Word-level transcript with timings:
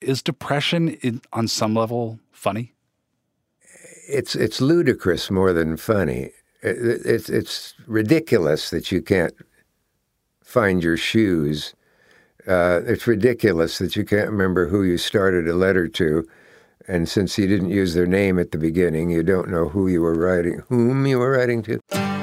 Is 0.00 0.22
depression 0.22 0.90
in, 1.02 1.20
on 1.32 1.46
some 1.46 1.74
level 1.74 2.18
funny? 2.32 2.72
It's 4.08 4.34
it's 4.34 4.60
ludicrous 4.60 5.30
more 5.30 5.52
than 5.52 5.76
funny. 5.76 6.30
It, 6.62 7.04
it's 7.04 7.28
it's 7.28 7.74
ridiculous 7.86 8.70
that 8.70 8.90
you 8.90 9.02
can't 9.02 9.34
find 10.42 10.82
your 10.82 10.96
shoes. 10.96 11.74
Uh, 12.46 12.80
it's 12.86 13.06
ridiculous 13.06 13.78
that 13.78 13.94
you 13.94 14.04
can't 14.04 14.30
remember 14.30 14.68
who 14.68 14.82
you 14.82 14.96
started 14.96 15.46
a 15.46 15.54
letter 15.54 15.86
to, 15.86 16.26
and 16.88 17.08
since 17.08 17.36
you 17.36 17.46
didn't 17.46 17.70
use 17.70 17.92
their 17.94 18.06
name 18.06 18.38
at 18.38 18.50
the 18.50 18.58
beginning, 18.58 19.10
you 19.10 19.22
don't 19.22 19.50
know 19.50 19.68
who 19.68 19.86
you 19.86 20.00
were 20.00 20.14
writing, 20.14 20.62
whom 20.68 21.06
you 21.06 21.18
were 21.18 21.32
writing 21.32 21.62
to. 21.64 22.19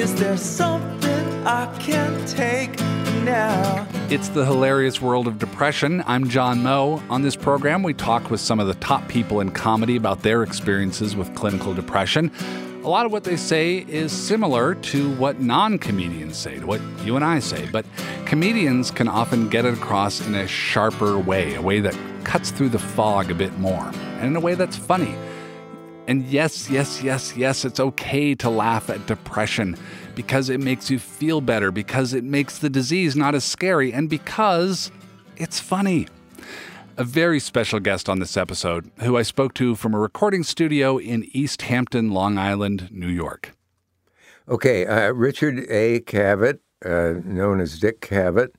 Is 0.00 0.14
there 0.14 0.38
something 0.38 1.46
i 1.46 1.66
can 1.78 2.24
take 2.24 2.74
now 3.22 3.86
It's 4.08 4.30
the 4.30 4.46
hilarious 4.46 4.98
world 4.98 5.26
of 5.28 5.38
depression. 5.38 6.02
I'm 6.06 6.30
John 6.30 6.62
Moe. 6.62 7.02
On 7.10 7.20
this 7.20 7.36
program, 7.36 7.82
we 7.82 7.92
talk 7.92 8.30
with 8.30 8.40
some 8.40 8.58
of 8.58 8.66
the 8.66 8.74
top 8.74 9.06
people 9.08 9.40
in 9.40 9.50
comedy 9.50 9.96
about 9.96 10.22
their 10.22 10.42
experiences 10.42 11.14
with 11.14 11.32
clinical 11.34 11.74
depression. 11.74 12.32
A 12.82 12.88
lot 12.88 13.04
of 13.04 13.12
what 13.12 13.24
they 13.24 13.36
say 13.36 13.84
is 13.88 14.10
similar 14.10 14.74
to 14.74 15.14
what 15.16 15.40
non 15.40 15.78
comedians 15.78 16.38
say, 16.38 16.58
to 16.58 16.66
what 16.66 16.80
you 17.04 17.14
and 17.14 17.24
I 17.24 17.38
say, 17.40 17.68
but 17.70 17.84
comedians 18.24 18.90
can 18.90 19.06
often 19.06 19.50
get 19.50 19.66
it 19.66 19.74
across 19.74 20.26
in 20.26 20.34
a 20.34 20.46
sharper 20.48 21.18
way, 21.18 21.54
a 21.56 21.62
way 21.62 21.80
that 21.80 21.96
cuts 22.24 22.50
through 22.50 22.70
the 22.70 22.78
fog 22.78 23.30
a 23.30 23.34
bit 23.34 23.58
more, 23.58 23.92
and 24.18 24.24
in 24.24 24.34
a 24.34 24.40
way 24.40 24.54
that's 24.54 24.76
funny. 24.76 25.14
And 26.10 26.26
yes, 26.26 26.68
yes, 26.68 27.04
yes, 27.04 27.36
yes, 27.36 27.64
it's 27.64 27.78
okay 27.78 28.34
to 28.34 28.50
laugh 28.50 28.90
at 28.90 29.06
depression 29.06 29.76
because 30.16 30.48
it 30.48 30.58
makes 30.58 30.90
you 30.90 30.98
feel 30.98 31.40
better, 31.40 31.70
because 31.70 32.14
it 32.14 32.24
makes 32.24 32.58
the 32.58 32.68
disease 32.68 33.14
not 33.14 33.36
as 33.36 33.44
scary, 33.44 33.92
and 33.92 34.10
because 34.10 34.90
it's 35.36 35.60
funny. 35.60 36.08
A 36.96 37.04
very 37.04 37.38
special 37.38 37.78
guest 37.78 38.08
on 38.08 38.18
this 38.18 38.36
episode, 38.36 38.90
who 39.02 39.16
I 39.16 39.22
spoke 39.22 39.54
to 39.54 39.76
from 39.76 39.94
a 39.94 40.00
recording 40.00 40.42
studio 40.42 40.98
in 40.98 41.30
East 41.30 41.62
Hampton, 41.62 42.10
Long 42.10 42.38
Island, 42.38 42.88
New 42.90 43.06
York. 43.06 43.52
Okay, 44.48 44.86
uh, 44.86 45.12
Richard 45.12 45.60
A. 45.70 46.00
Cavett, 46.00 46.58
uh, 46.84 47.20
known 47.24 47.60
as 47.60 47.78
Dick 47.78 48.00
Cavett, 48.00 48.50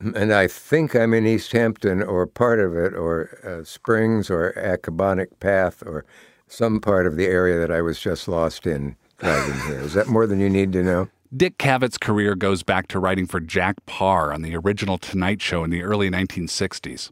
and 0.00 0.32
I 0.32 0.46
think 0.46 0.96
I'm 0.96 1.12
in 1.12 1.26
East 1.26 1.52
Hampton 1.52 2.02
or 2.02 2.26
part 2.26 2.60
of 2.60 2.74
it, 2.78 2.94
or 2.94 3.38
uh, 3.44 3.62
Springs, 3.62 4.30
or 4.30 4.54
Accabonac 4.56 5.38
Path, 5.38 5.82
or 5.84 6.06
some 6.48 6.80
part 6.80 7.06
of 7.06 7.16
the 7.16 7.26
area 7.26 7.58
that 7.58 7.70
I 7.70 7.82
was 7.82 8.00
just 8.00 8.28
lost 8.28 8.66
in 8.66 8.96
driving 9.18 9.60
here. 9.66 9.80
Is 9.80 9.94
that 9.94 10.08
more 10.08 10.26
than 10.26 10.40
you 10.40 10.48
need 10.50 10.72
to 10.72 10.82
know? 10.82 11.08
Dick 11.36 11.58
Cavett's 11.58 11.98
career 11.98 12.34
goes 12.34 12.62
back 12.62 12.88
to 12.88 12.98
writing 12.98 13.26
for 13.26 13.38
Jack 13.38 13.84
Paar 13.84 14.32
on 14.32 14.40
the 14.42 14.56
original 14.56 14.96
Tonight 14.96 15.42
Show 15.42 15.62
in 15.62 15.70
the 15.70 15.82
early 15.82 16.10
1960s. 16.10 17.10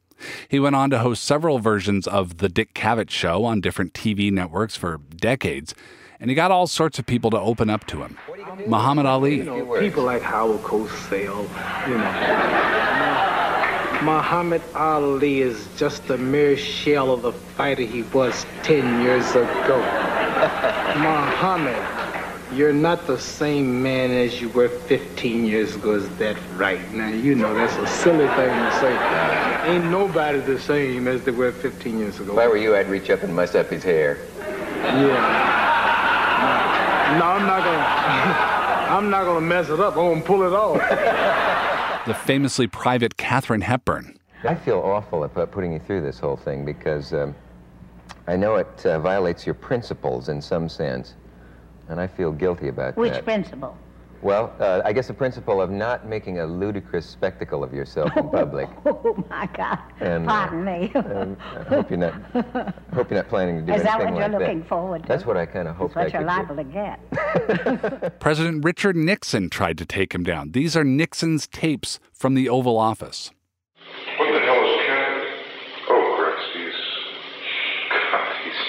He 0.48 0.58
went 0.58 0.74
on 0.74 0.88
to 0.90 1.00
host 1.00 1.22
several 1.22 1.58
versions 1.58 2.06
of 2.06 2.38
The 2.38 2.48
Dick 2.48 2.72
Cavett 2.72 3.10
Show 3.10 3.44
on 3.44 3.60
different 3.60 3.92
TV 3.92 4.32
networks 4.32 4.74
for 4.74 4.98
decades, 5.14 5.74
and 6.18 6.30
he 6.30 6.34
got 6.34 6.50
all 6.50 6.66
sorts 6.66 6.98
of 6.98 7.04
people 7.04 7.30
to 7.30 7.38
open 7.38 7.68
up 7.68 7.86
to 7.88 8.02
him. 8.02 8.16
Muhammad 8.66 9.04
Ali, 9.04 9.36
You 9.36 9.44
know, 9.44 9.78
people 9.78 10.04
like 10.04 10.22
Howard 10.22 10.62
Cosell, 10.62 11.42
you 11.86 11.98
know. 11.98 13.05
Muhammad 14.02 14.62
Ali 14.74 15.40
is 15.40 15.68
just 15.76 16.10
a 16.10 16.18
mere 16.18 16.56
shell 16.56 17.10
of 17.12 17.22
the 17.22 17.32
fighter 17.32 17.82
he 17.82 18.02
was 18.02 18.44
10 18.62 19.02
years 19.02 19.30
ago. 19.30 19.78
Muhammad, 20.96 21.82
you're 22.52 22.72
not 22.72 23.06
the 23.06 23.18
same 23.18 23.82
man 23.82 24.10
as 24.10 24.40
you 24.40 24.48
were 24.50 24.68
15 24.68 25.46
years 25.46 25.74
ago. 25.76 25.94
Is 25.94 26.08
that 26.18 26.36
right? 26.56 26.80
Now, 26.92 27.08
you 27.08 27.34
know 27.34 27.54
that's 27.54 27.76
a 27.76 27.86
silly 27.86 28.26
thing 28.28 28.50
to 28.50 28.72
say. 28.80 28.94
Uh. 28.94 29.64
Ain't 29.64 29.86
nobody 29.86 30.40
the 30.40 30.58
same 30.58 31.08
as 31.08 31.22
they 31.22 31.32
were 31.32 31.52
15 31.52 31.98
years 31.98 32.20
ago. 32.20 32.34
If 32.34 32.38
I 32.38 32.48
were 32.48 32.58
you, 32.58 32.76
I'd 32.76 32.88
reach 32.88 33.08
up 33.10 33.22
and 33.22 33.34
mess 33.34 33.54
up 33.54 33.70
his 33.70 33.82
hair. 33.82 34.18
Yeah. 34.84 35.56
No, 37.18 37.24
I'm 37.24 37.46
not 37.46 37.64
gonna. 37.64 38.52
I'm 38.96 39.10
not 39.10 39.24
gonna 39.24 39.40
mess 39.40 39.68
it 39.68 39.80
up. 39.80 39.96
I'm 39.96 40.12
gonna 40.12 40.20
pull 40.20 40.42
it 40.42 40.52
off. 40.52 41.52
the 42.06 42.14
famously 42.14 42.66
private 42.66 43.16
Katharine 43.16 43.60
Hepburn, 43.60 44.16
I 44.44 44.54
feel 44.54 44.78
awful 44.78 45.24
about 45.24 45.50
putting 45.50 45.72
you 45.72 45.78
through 45.80 46.02
this 46.02 46.18
whole 46.18 46.36
thing 46.36 46.64
because 46.64 47.12
um, 47.12 47.34
I 48.26 48.36
know 48.36 48.56
it 48.56 48.86
uh, 48.86 48.98
violates 49.00 49.44
your 49.44 49.54
principles 49.54 50.28
in 50.28 50.40
some 50.40 50.68
sense, 50.68 51.14
and 51.88 52.00
I 52.00 52.06
feel 52.06 52.32
guilty 52.32 52.68
about 52.68 52.96
Which 52.96 53.12
that. 53.12 53.18
Which 53.18 53.24
principle? 53.24 53.76
Well, 54.22 54.52
uh, 54.60 54.82
I 54.84 54.92
guess 54.92 55.06
the 55.08 55.14
principle 55.14 55.60
of 55.60 55.70
not 55.70 56.06
making 56.08 56.38
a 56.40 56.46
ludicrous 56.46 57.06
spectacle 57.06 57.62
of 57.62 57.72
yourself 57.72 58.16
in 58.16 58.28
public. 58.30 58.68
Oh 58.86 59.24
my 59.30 59.46
God! 59.54 59.78
And, 60.00 60.28
uh, 60.28 60.32
Pardon 60.32 60.64
me. 60.64 60.90
and 60.94 61.36
I 61.40 61.62
hope 61.64 61.90
you're 61.90 61.98
not 61.98 62.14
hope 62.94 63.10
you're 63.10 63.18
not 63.20 63.28
planning 63.28 63.56
to 63.60 63.62
do 63.62 63.72
Is 63.74 63.82
that 63.82 63.98
what 63.98 64.08
you're 64.14 64.28
like 64.28 64.32
looking 64.40 64.60
that. 64.60 64.68
forward 64.68 65.02
to? 65.02 65.08
That's 65.08 65.24
what 65.26 65.36
I 65.36 65.46
kind 65.46 65.68
of 65.68 65.76
That's 65.78 65.94
hoped 65.94 65.96
I 65.96 66.04
what 66.04 66.12
you're 66.12 66.22
could 66.22 66.28
do. 66.28 66.54
liable 66.54 66.56
to 66.56 68.00
get. 68.10 68.20
President 68.20 68.64
Richard 68.64 68.96
Nixon 68.96 69.48
tried 69.50 69.78
to 69.78 69.86
take 69.86 70.14
him 70.14 70.22
down. 70.24 70.52
These 70.52 70.76
are 70.76 70.84
Nixon's 70.84 71.46
tapes 71.46 71.98
from 72.12 72.34
the 72.34 72.48
Oval 72.48 72.76
Office. 72.78 73.30
What 74.18 74.32
the 74.32 74.40
hell 74.40 74.64
is 74.64 74.86
Kennedy? 74.86 75.30
Oh, 75.88 76.14
Christ, 76.18 76.48
he's. 76.54 76.74
God, 77.90 78.36
he's. 78.44 78.60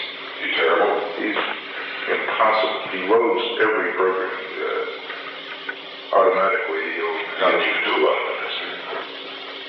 He's 0.44 0.56
terrible. 0.56 1.00
He's 1.18 1.38
impossible. 2.14 2.82
He 2.92 3.00
loads 3.10 3.44
every 3.62 3.92
program. 3.94 4.32
Uh, 4.34 4.86
automatically, 6.14 6.84
he'll. 6.96 7.18
How 7.38 7.52
did 7.52 7.62
you 7.62 7.78
do 7.86 7.94
about 8.02 8.22
this? 8.42 8.56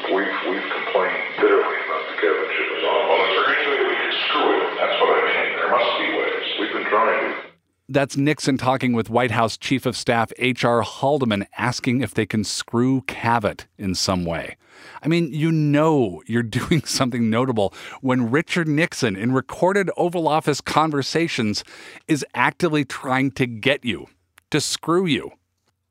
We've, 0.09 0.39
we've 0.49 0.69
complained 0.73 1.25
bitterly 1.37 1.79
about 1.85 2.03
the 2.09 2.17
Kevin 2.21 2.49
ship. 2.57 2.69
Well, 2.83 3.25
is 3.25 3.33
there 3.37 3.49
any 3.53 3.67
way 3.69 3.79
we 3.89 3.95
can 3.95 4.15
screw 4.25 4.51
it? 4.57 4.71
That's 4.79 4.97
what 5.01 5.11
I 5.13 5.23
mean. 5.29 5.51
There 5.57 5.71
must 5.71 5.93
be 6.01 6.09
ways. 6.17 6.47
We've 6.61 6.73
been 6.73 6.89
trying 6.91 7.33
to. 7.33 7.49
That's 7.91 8.17
Nixon 8.17 8.59
talking 8.59 8.93
with 8.93 9.11
White 9.11 9.31
House 9.31 9.57
Chief 9.57 9.87
of 9.87 9.97
Staff 9.97 10.33
H.R. 10.39 10.83
Haldeman 10.83 11.47
asking 11.57 12.03
if 12.03 12.15
they 12.15 12.27
can 12.27 12.45
screw 12.45 13.03
Cavett 13.03 13.67
in 13.79 13.95
some 13.95 14.25
way. 14.25 14.57
I 15.03 15.09
mean, 15.09 15.33
you 15.33 15.51
know 15.51 16.23
you're 16.27 16.43
doing 16.61 16.85
something 16.85 17.29
notable 17.29 17.75
when 18.01 18.31
Richard 18.31 18.69
Nixon, 18.69 19.17
in 19.17 19.33
recorded 19.33 19.91
Oval 19.97 20.29
Office 20.29 20.61
conversations, 20.61 21.65
is 22.07 22.25
actively 22.35 22.85
trying 22.85 23.31
to 23.33 23.47
get 23.47 23.85
you, 23.85 24.07
to 24.51 24.61
screw 24.61 25.07
you. 25.07 25.33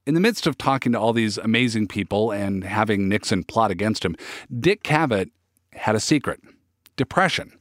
In 0.08 0.14
the 0.14 0.22
midst 0.22 0.48
of 0.48 0.58
talking 0.58 0.94
to 0.94 1.00
all 1.00 1.12
these 1.12 1.38
amazing 1.38 1.90
people 1.90 2.32
and 2.32 2.64
having 2.64 3.10
Nixon 3.10 3.44
plot 3.44 3.72
against 3.72 4.06
him, 4.06 4.16
Dick 4.58 4.82
Cavett 4.82 5.32
had 5.74 5.96
a 5.96 6.00
secret 6.00 6.40
depression. 6.96 7.52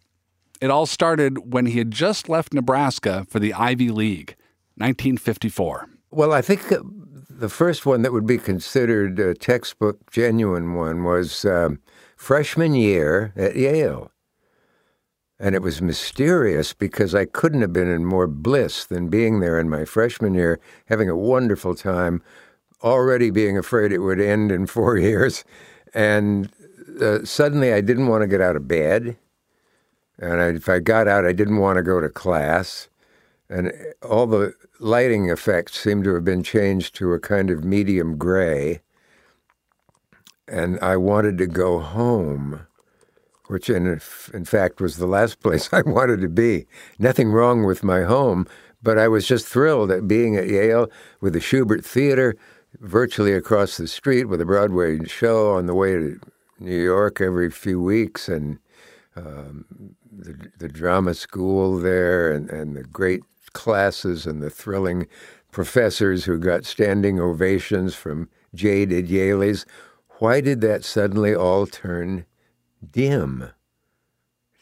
It 0.61 0.71
all 0.71 0.87
started 0.87 1.53
when 1.53 1.67
he 1.67 1.79
had 1.79 1.91
just 1.91 2.29
left 2.29 2.55
Nebraska 2.55 3.27
for 3.29 3.41
the 3.41 3.53
Ivy 3.53 3.89
League, 3.89 4.37
1954. 4.77 5.89
Well, 6.13 6.33
I 6.33 6.41
think 6.41 6.71
uh, 6.71 6.79
the 7.29 7.49
first 7.49 7.85
one 7.85 8.03
that 8.03 8.13
would 8.13 8.29
be 8.29 8.39
considered 8.39 9.19
a 9.19 9.35
textbook 9.35 10.09
genuine 10.13 10.75
one 10.75 11.03
was 11.03 11.45
um, 11.45 11.81
freshman 12.15 12.77
year 12.77 13.33
at 13.35 13.57
Yale. 13.57 14.13
And 15.39 15.55
it 15.55 15.61
was 15.61 15.83
mysterious 15.83 16.73
because 16.73 17.15
I 17.15 17.27
couldn't 17.27 17.61
have 17.61 17.73
been 17.73 17.91
in 17.91 18.07
more 18.07 18.27
bliss 18.27 18.87
than 18.87 19.09
being 19.09 19.41
there 19.41 19.61
in 19.61 19.69
my 19.69 19.85
freshman 19.85 20.33
year, 20.33 20.59
having 20.87 21.11
a 21.11 21.17
wonderful 21.17 21.75
time, 21.75 22.23
already 22.83 23.31
being 23.31 23.57
afraid 23.57 23.93
it 23.93 23.99
would 23.99 24.21
end 24.21 24.53
in 24.53 24.67
four 24.67 24.97
years. 24.99 25.45
And 25.95 26.51
uh, 27.01 27.25
suddenly 27.25 27.73
I 27.73 27.81
didn't 27.81 28.09
want 28.09 28.23
to 28.23 28.29
get 28.29 28.41
out 28.41 28.57
of 28.57 28.69
bed. 28.69 29.17
And 30.19 30.41
I, 30.41 30.47
if 30.49 30.69
I 30.69 30.79
got 30.79 31.09
out, 31.09 31.27
I 31.27 31.33
didn't 31.33 31.59
want 31.59 31.77
to 31.77 31.83
go 31.83 32.01
to 32.01 32.09
class. 32.09 32.89
And 33.49 33.73
all 34.03 34.27
the 34.27 34.55
lighting 34.81 35.29
effects 35.29 35.79
seemed 35.79 36.05
to 36.05 36.15
have 36.15 36.25
been 36.25 36.43
changed 36.43 36.95
to 36.97 37.13
a 37.13 37.21
kind 37.21 37.51
of 37.51 37.65
medium 37.65 38.17
gray. 38.17 38.81
And 40.49 40.79
I 40.81 40.97
wanted 40.97 41.39
to 41.39 41.47
go 41.47 41.81
home, 41.81 42.67
which 43.47 43.69
in, 43.69 43.87
in 44.33 44.45
fact 44.45 44.81
was 44.81 44.97
the 44.97 45.07
last 45.07 45.41
place 45.43 45.69
I 45.73 45.83
wanted 45.83 46.21
to 46.23 46.29
be. 46.29 46.67
Nothing 46.99 47.31
wrong 47.31 47.65
with 47.65 47.85
my 47.85 48.03
home, 48.03 48.47
but 48.83 48.99
I 48.99 49.09
was 49.09 49.27
just 49.27 49.47
thrilled 49.47 49.91
at 49.91 50.09
being 50.09 50.37
at 50.37 50.49
Yale 50.49 50.89
with 51.21 51.33
the 51.33 51.41
Shubert 51.41 51.85
Theater 51.85 52.37
virtually 52.81 53.33
across 53.33 53.77
the 53.77 53.89
street 53.89 54.25
with 54.25 54.41
a 54.41 54.45
Broadway 54.45 55.05
show 55.07 55.53
on 55.53 55.67
the 55.67 55.75
way 55.75 55.93
to 55.93 56.21
New 56.59 56.81
York 56.83 57.21
every 57.21 57.51
few 57.51 57.81
weeks 57.81 58.29
and 58.29 58.59
um, 59.17 59.65
the, 60.11 60.51
the 60.59 60.69
drama 60.69 61.15
school 61.15 61.79
there 61.79 62.33
and, 62.33 62.51
and 62.51 62.77
the 62.77 62.85
great 62.85 63.23
classes 63.53 64.27
and 64.27 64.43
the 64.43 64.51
thrilling 64.51 65.07
professors 65.51 66.25
who 66.25 66.39
got 66.39 66.65
standing 66.65 67.19
ovations 67.19 67.95
from 67.95 68.29
jaded 68.55 69.09
Yalies. 69.09 69.65
Why 70.19 70.41
did 70.41 70.61
that 70.63 70.85
suddenly 70.85 71.35
all 71.35 71.67
turn 71.67 72.27
dim? 72.91 73.51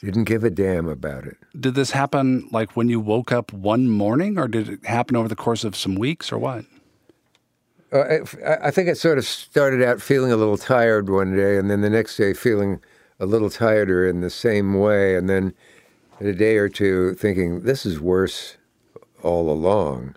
Didn't 0.01 0.25
give 0.25 0.45
a 0.45 0.51
damn 0.51 0.89
about 0.89 1.25
it. 1.25 1.37
Did 1.59 1.75
this 1.75 1.93
happen 1.93 2.49
like 2.53 2.77
when 2.77 2.89
you 2.89 3.01
woke 3.01 3.33
up 3.33 3.53
one 3.53 3.89
morning, 3.89 4.39
or 4.39 4.49
did 4.49 4.69
it 4.69 4.85
happen 4.85 5.17
over 5.17 5.29
the 5.29 5.37
course 5.37 5.65
of 5.65 5.75
some 5.75 5.95
weeks, 5.95 6.31
or 6.31 6.39
what? 6.39 6.65
Uh, 7.93 8.19
I, 8.63 8.71
think 8.71 8.89
it 8.89 8.99
sort 8.99 9.19
of 9.19 9.25
started 9.25 9.83
out 9.83 10.03
feeling 10.03 10.33
a 10.33 10.37
little 10.37 10.57
tired 10.57 11.09
one 11.09 11.37
day, 11.37 11.57
and 11.57 11.71
then 11.71 11.81
the 11.81 11.91
next 11.91 12.17
day 12.17 12.35
feeling 12.35 12.81
a 13.21 13.27
little 13.27 13.51
tireder 13.51 14.07
in 14.07 14.21
the 14.21 14.31
same 14.31 14.75
way, 14.75 15.17
and 15.17 15.29
then 15.29 15.55
in 16.21 16.27
a 16.27 16.33
day 16.33 16.57
or 16.57 16.69
two 16.69 17.15
thinking, 17.15 17.63
this 17.63 17.87
is 17.87 18.01
worse 18.01 18.57
all 19.23 19.51
along. 19.51 20.17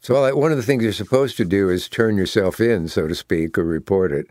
So 0.00 0.34
one 0.36 0.50
of 0.50 0.58
the 0.58 0.62
things 0.62 0.82
you're 0.82 0.92
supposed 0.92 1.36
to 1.38 1.44
do 1.44 1.70
is 1.70 1.88
turn 1.88 2.16
yourself 2.16 2.60
in, 2.60 2.88
so 2.88 3.08
to 3.08 3.14
speak, 3.14 3.56
or 3.56 3.64
report 3.64 4.12
it. 4.12 4.26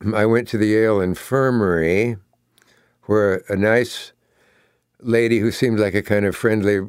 I 0.14 0.24
went 0.24 0.48
to 0.48 0.58
the 0.58 0.68
Yale 0.68 1.00
Infirmary, 1.00 2.16
where 3.02 3.42
a 3.48 3.56
nice 3.56 4.12
lady 5.00 5.40
who 5.40 5.50
seemed 5.50 5.78
like 5.78 5.94
a 5.94 6.02
kind 6.02 6.24
of 6.24 6.36
friendly 6.36 6.80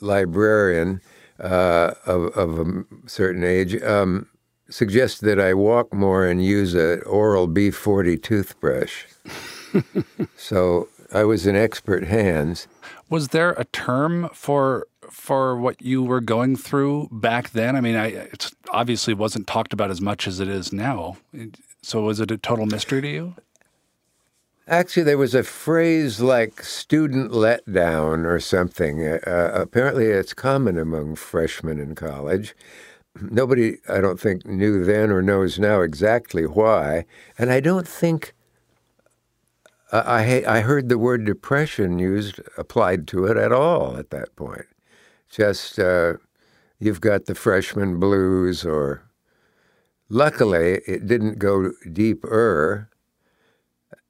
librarian 0.00 1.00
uh, 1.42 1.94
of, 2.06 2.36
of 2.36 2.58
a 2.58 2.84
certain 3.06 3.44
age 3.44 3.80
um, 3.82 4.28
suggested 4.70 5.26
that 5.26 5.40
I 5.40 5.54
walk 5.54 5.92
more 5.92 6.26
and 6.26 6.44
use 6.44 6.74
an 6.74 7.02
oral 7.02 7.48
B40 7.48 8.22
toothbrush. 8.22 9.04
so 10.36 10.88
I 11.12 11.24
was 11.24 11.46
in 11.46 11.56
expert 11.56 12.04
hands. 12.04 12.68
Was 13.10 13.28
there 13.28 13.52
a 13.52 13.64
term 13.66 14.30
for 14.32 14.86
for 15.10 15.58
what 15.58 15.82
you 15.82 16.02
were 16.02 16.22
going 16.22 16.56
through 16.56 17.08
back 17.12 17.50
then? 17.50 17.76
I 17.76 17.80
mean, 17.82 17.96
I, 17.96 18.06
it 18.06 18.50
obviously 18.70 19.12
wasn't 19.12 19.46
talked 19.46 19.74
about 19.74 19.90
as 19.90 20.00
much 20.00 20.26
as 20.26 20.40
it 20.40 20.48
is 20.48 20.72
now. 20.72 21.18
So 21.82 22.02
was 22.02 22.20
it 22.20 22.30
a 22.30 22.38
total 22.38 22.64
mystery 22.64 23.02
to 23.02 23.08
you? 23.08 23.34
Actually, 24.72 25.02
there 25.02 25.18
was 25.18 25.34
a 25.34 25.42
phrase 25.42 26.22
like 26.22 26.62
student 26.62 27.30
letdown 27.30 28.24
or 28.24 28.40
something. 28.40 29.06
Uh, 29.06 29.50
apparently, 29.52 30.06
it's 30.06 30.32
common 30.32 30.78
among 30.78 31.14
freshmen 31.14 31.78
in 31.78 31.94
college. 31.94 32.54
Nobody, 33.20 33.76
I 33.86 34.00
don't 34.00 34.18
think, 34.18 34.46
knew 34.46 34.82
then 34.82 35.10
or 35.10 35.20
knows 35.20 35.58
now 35.58 35.82
exactly 35.82 36.44
why. 36.46 37.04
And 37.36 37.52
I 37.52 37.60
don't 37.60 37.86
think 37.86 38.32
I, 39.92 40.42
I 40.46 40.60
heard 40.60 40.88
the 40.88 40.96
word 40.96 41.26
depression 41.26 41.98
used, 41.98 42.40
applied 42.56 43.06
to 43.08 43.26
it 43.26 43.36
at 43.36 43.52
all 43.52 43.98
at 43.98 44.08
that 44.08 44.34
point. 44.36 44.64
Just 45.28 45.78
uh, 45.78 46.14
you've 46.78 47.02
got 47.02 47.26
the 47.26 47.34
freshman 47.34 48.00
blues, 48.00 48.64
or 48.64 49.02
luckily 50.08 50.80
it 50.86 51.06
didn't 51.06 51.38
go 51.38 51.72
deeper. 51.92 52.88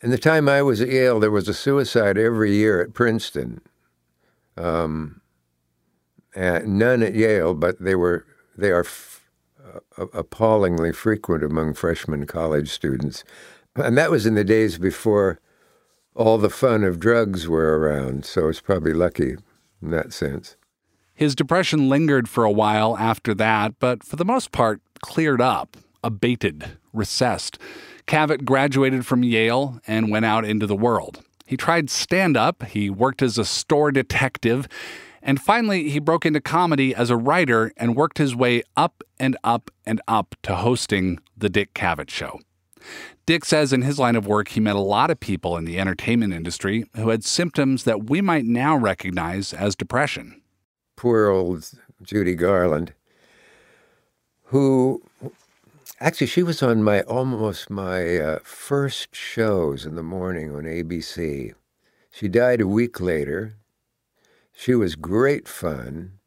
In 0.03 0.11
the 0.11 0.19
time 0.19 0.49
I 0.49 0.63
was 0.63 0.81
at 0.81 0.89
Yale, 0.89 1.21
there 1.21 1.31
was 1.31 1.49
a 1.49 1.55
suicide 1.55 2.19
every 2.19 2.57
year 2.57 2.83
at 2.83 2.93
Princeton. 2.93 3.61
Um, 4.57 5.21
none 6.35 7.03
at 7.03 7.15
Yale, 7.15 7.55
but 7.55 7.81
they 7.81 7.95
were 7.95 8.27
they 8.57 8.71
are 8.71 8.81
f- 8.81 9.31
uh, 9.97 10.07
appallingly 10.13 10.93
frequent 10.93 11.45
among 11.45 11.75
freshman 11.75 12.27
college 12.27 12.71
students, 12.71 13.25
and 13.77 13.97
that 13.97 14.11
was 14.11 14.27
in 14.27 14.35
the 14.35 14.45
days 14.45 14.77
before 14.77 15.41
all 16.15 16.37
the 16.37 16.51
fun 16.51 16.85
of 16.85 17.01
drugs 17.01 17.49
were 17.49 17.79
around, 17.79 18.27
so 18.27 18.49
it's 18.49 18.61
probably 18.61 18.93
lucky 18.93 19.37
in 19.81 19.91
that 19.91 20.13
sense. 20.13 20.57
His 21.15 21.35
depression 21.35 21.89
lingered 21.89 22.29
for 22.29 22.45
a 22.45 22.51
while 22.51 22.99
after 22.99 23.35
that, 23.35 23.79
but 23.79 24.03
for 24.03 24.17
the 24.17 24.25
most 24.25 24.53
part, 24.53 24.83
cleared 25.01 25.41
up, 25.41 25.77
abated, 26.03 26.77
recessed. 26.93 27.59
Cavett 28.13 28.45
graduated 28.45 29.07
from 29.07 29.23
Yale 29.23 29.81
and 29.87 30.11
went 30.11 30.27
out 30.27 30.45
into 30.45 30.67
the 30.67 30.77
world. 30.77 31.23
He 31.47 31.57
tried 31.57 31.89
stand 31.89 32.37
up, 32.37 32.63
he 32.65 32.91
worked 32.91 33.23
as 33.23 33.39
a 33.39 33.45
store 33.47 33.91
detective, 33.91 34.69
and 35.23 35.41
finally 35.41 35.89
he 35.89 35.99
broke 35.99 36.27
into 36.27 36.43
comedy 36.43 36.95
as 36.95 37.09
a 37.09 37.17
writer 37.17 37.73
and 37.79 37.97
worked 37.97 38.19
his 38.19 38.37
way 38.37 38.65
up 38.77 39.03
and 39.19 39.39
up 39.43 39.71
and 39.87 39.99
up 40.07 40.35
to 40.43 40.57
hosting 40.57 41.21
The 41.39 41.49
Dick 41.49 41.73
Cavett 41.73 42.11
Show. 42.11 42.39
Dick 43.25 43.47
says 43.47 43.73
in 43.73 43.81
his 43.81 43.99
line 43.99 44.17
of 44.17 44.27
work, 44.27 44.49
he 44.49 44.61
met 44.61 44.77
a 44.77 44.81
lot 44.81 45.11
of 45.11 45.19
people 45.19 45.57
in 45.57 45.65
the 45.65 45.79
entertainment 45.79 46.35
industry 46.35 46.85
who 46.95 47.09
had 47.09 47.25
symptoms 47.25 47.85
that 47.85 48.11
we 48.11 48.21
might 48.21 48.45
now 48.45 48.77
recognize 48.77 49.55
as 49.55 49.75
depression. 49.75 50.43
Poor 50.97 51.29
old 51.29 51.71
Judy 52.03 52.35
Garland, 52.35 52.93
who 54.43 55.03
actually 56.03 56.27
she 56.27 56.43
was 56.43 56.63
on 56.63 56.83
my 56.83 57.03
almost 57.03 57.71
my 57.71 58.17
uh, 58.17 58.39
first 58.43 59.15
shows 59.15 59.87
in 59.87 59.95
the 59.95 60.03
morning 60.03 60.55
on 60.55 60.65
ABC. 60.65 61.55
She 62.11 62.29
died 62.29 62.61
a 62.61 62.67
week 62.67 63.01
later. 63.01 63.55
She 64.53 64.75
was 64.75 64.97
great 64.97 65.47
fun. 65.47 66.19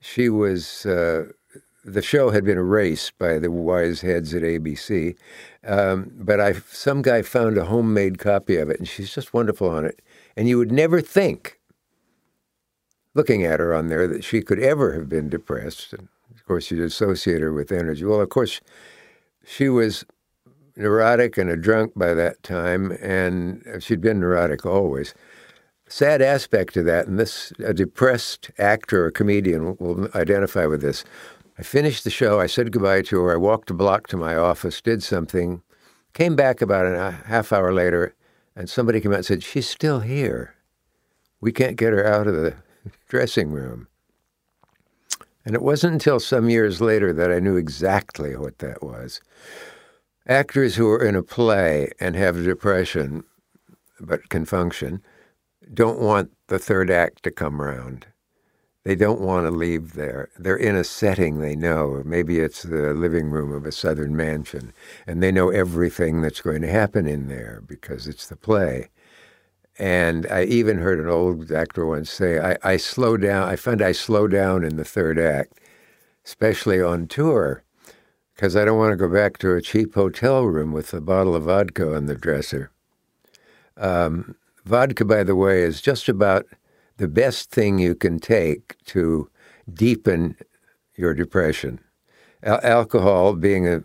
She 0.00 0.28
was 0.28 0.84
uh, 0.84 1.28
the 1.84 2.02
show 2.02 2.30
had 2.30 2.44
been 2.44 2.58
erased 2.58 3.16
by 3.16 3.38
the 3.38 3.50
wise 3.50 4.00
heads 4.00 4.34
at 4.34 4.42
ABC, 4.42 5.16
um, 5.64 6.10
but 6.16 6.40
I 6.40 6.54
some 6.54 7.00
guy 7.00 7.22
found 7.22 7.56
a 7.56 7.66
homemade 7.66 8.18
copy 8.18 8.56
of 8.56 8.68
it, 8.68 8.78
and 8.78 8.88
she's 8.88 9.14
just 9.14 9.32
wonderful 9.32 9.70
on 9.70 9.84
it. 9.84 10.02
And 10.36 10.48
you 10.48 10.58
would 10.58 10.72
never 10.72 11.00
think, 11.00 11.60
looking 13.14 13.44
at 13.44 13.60
her 13.60 13.72
on 13.72 13.86
there, 13.86 14.08
that 14.08 14.24
she 14.24 14.42
could 14.42 14.58
ever 14.58 14.94
have 14.94 15.08
been 15.08 15.28
depressed. 15.28 15.92
And 15.92 16.08
of 16.34 16.44
course, 16.44 16.70
you'd 16.70 16.80
associate 16.80 17.40
her 17.40 17.52
with 17.52 17.72
energy. 17.72 18.04
Well, 18.04 18.20
of 18.20 18.28
course, 18.28 18.60
she 19.46 19.68
was 19.68 20.04
neurotic 20.76 21.38
and 21.38 21.48
a 21.48 21.56
drunk 21.56 21.92
by 21.96 22.12
that 22.14 22.42
time, 22.42 22.90
and 23.00 23.64
she'd 23.78 24.00
been 24.00 24.20
neurotic 24.20 24.66
always. 24.66 25.14
Sad 25.88 26.20
aspect 26.20 26.74
to 26.74 26.82
that, 26.82 27.06
and 27.06 27.18
this 27.18 27.52
a 27.64 27.72
depressed 27.72 28.50
actor 28.58 29.06
or 29.06 29.10
comedian 29.12 29.76
will 29.78 30.08
identify 30.16 30.66
with 30.66 30.82
this. 30.82 31.04
I 31.58 31.62
finished 31.62 32.02
the 32.02 32.10
show. 32.10 32.40
I 32.40 32.46
said 32.46 32.72
goodbye 32.72 33.02
to 33.02 33.20
her. 33.22 33.32
I 33.32 33.36
walked 33.36 33.70
a 33.70 33.74
block 33.74 34.08
to 34.08 34.16
my 34.16 34.34
office, 34.34 34.82
did 34.82 35.02
something, 35.02 35.62
came 36.12 36.34
back 36.34 36.60
about 36.60 36.86
a 36.86 37.12
half 37.26 37.52
hour 37.52 37.72
later, 37.72 38.14
and 38.56 38.68
somebody 38.68 39.00
came 39.00 39.12
out 39.12 39.18
and 39.18 39.26
said, 39.26 39.44
She's 39.44 39.68
still 39.68 40.00
here. 40.00 40.54
We 41.40 41.52
can't 41.52 41.76
get 41.76 41.92
her 41.92 42.04
out 42.04 42.26
of 42.26 42.34
the 42.34 42.56
dressing 43.08 43.52
room. 43.52 43.86
And 45.44 45.54
it 45.54 45.62
wasn't 45.62 45.92
until 45.92 46.18
some 46.18 46.50
years 46.50 46.80
later 46.80 47.12
that 47.12 47.30
I 47.30 47.38
knew 47.38 47.54
exactly 47.54 48.34
what 48.34 48.58
that 48.58 48.82
was. 48.82 49.20
Actors 50.26 50.76
who 50.76 50.88
are 50.90 51.04
in 51.04 51.14
a 51.14 51.22
play 51.22 51.90
and 52.00 52.16
have 52.16 52.44
depression 52.44 53.24
but 54.00 54.28
can 54.28 54.44
function 54.44 55.02
don't 55.72 55.98
want 55.98 56.30
the 56.48 56.58
third 56.58 56.90
act 56.90 57.22
to 57.22 57.30
come 57.30 57.60
around 57.60 58.06
they 58.86 58.94
don't 58.94 59.20
want 59.20 59.46
to 59.46 59.50
leave 59.50 59.94
there. 59.94 60.28
They're 60.38 60.54
in 60.54 60.76
a 60.76 60.84
setting 60.84 61.40
they 61.40 61.56
know. 61.56 62.02
Maybe 62.06 62.38
it's 62.38 62.62
the 62.62 62.94
living 62.94 63.30
room 63.30 63.52
of 63.52 63.66
a 63.66 63.72
southern 63.72 64.14
mansion, 64.14 64.72
and 65.08 65.20
they 65.20 65.32
know 65.32 65.48
everything 65.50 66.22
that's 66.22 66.40
going 66.40 66.62
to 66.62 66.70
happen 66.70 67.04
in 67.08 67.26
there 67.26 67.64
because 67.66 68.06
it's 68.06 68.28
the 68.28 68.36
play. 68.36 68.90
And 69.76 70.24
I 70.30 70.44
even 70.44 70.78
heard 70.78 71.00
an 71.00 71.08
old 71.08 71.50
actor 71.50 71.84
once 71.84 72.12
say, 72.12 72.38
I, 72.38 72.58
I 72.62 72.76
slow 72.76 73.16
down, 73.16 73.48
I 73.48 73.56
find 73.56 73.82
I 73.82 73.90
slow 73.90 74.28
down 74.28 74.62
in 74.62 74.76
the 74.76 74.84
third 74.84 75.18
act, 75.18 75.58
especially 76.24 76.80
on 76.80 77.08
tour, 77.08 77.64
because 78.36 78.54
I 78.54 78.66
don't 78.66 78.78
want 78.78 78.92
to 78.92 78.96
go 78.96 79.08
back 79.08 79.38
to 79.38 79.54
a 79.54 79.62
cheap 79.62 79.94
hotel 79.94 80.44
room 80.44 80.72
with 80.72 80.92
a 80.92 81.00
bottle 81.00 81.34
of 81.34 81.44
vodka 81.44 81.94
on 81.94 82.04
the 82.04 82.14
dresser. 82.14 82.70
Um, 83.78 84.36
vodka, 84.64 85.06
by 85.06 85.24
the 85.24 85.34
way, 85.34 85.62
is 85.62 85.80
just 85.80 86.06
about 86.08 86.44
the 86.98 87.08
best 87.08 87.50
thing 87.50 87.78
you 87.78 87.94
can 87.94 88.18
take 88.18 88.76
to 88.86 89.30
deepen 89.72 90.36
your 90.96 91.14
depression. 91.14 91.80
Al- 92.42 92.60
alcohol, 92.62 93.34
being 93.34 93.66
a 93.66 93.82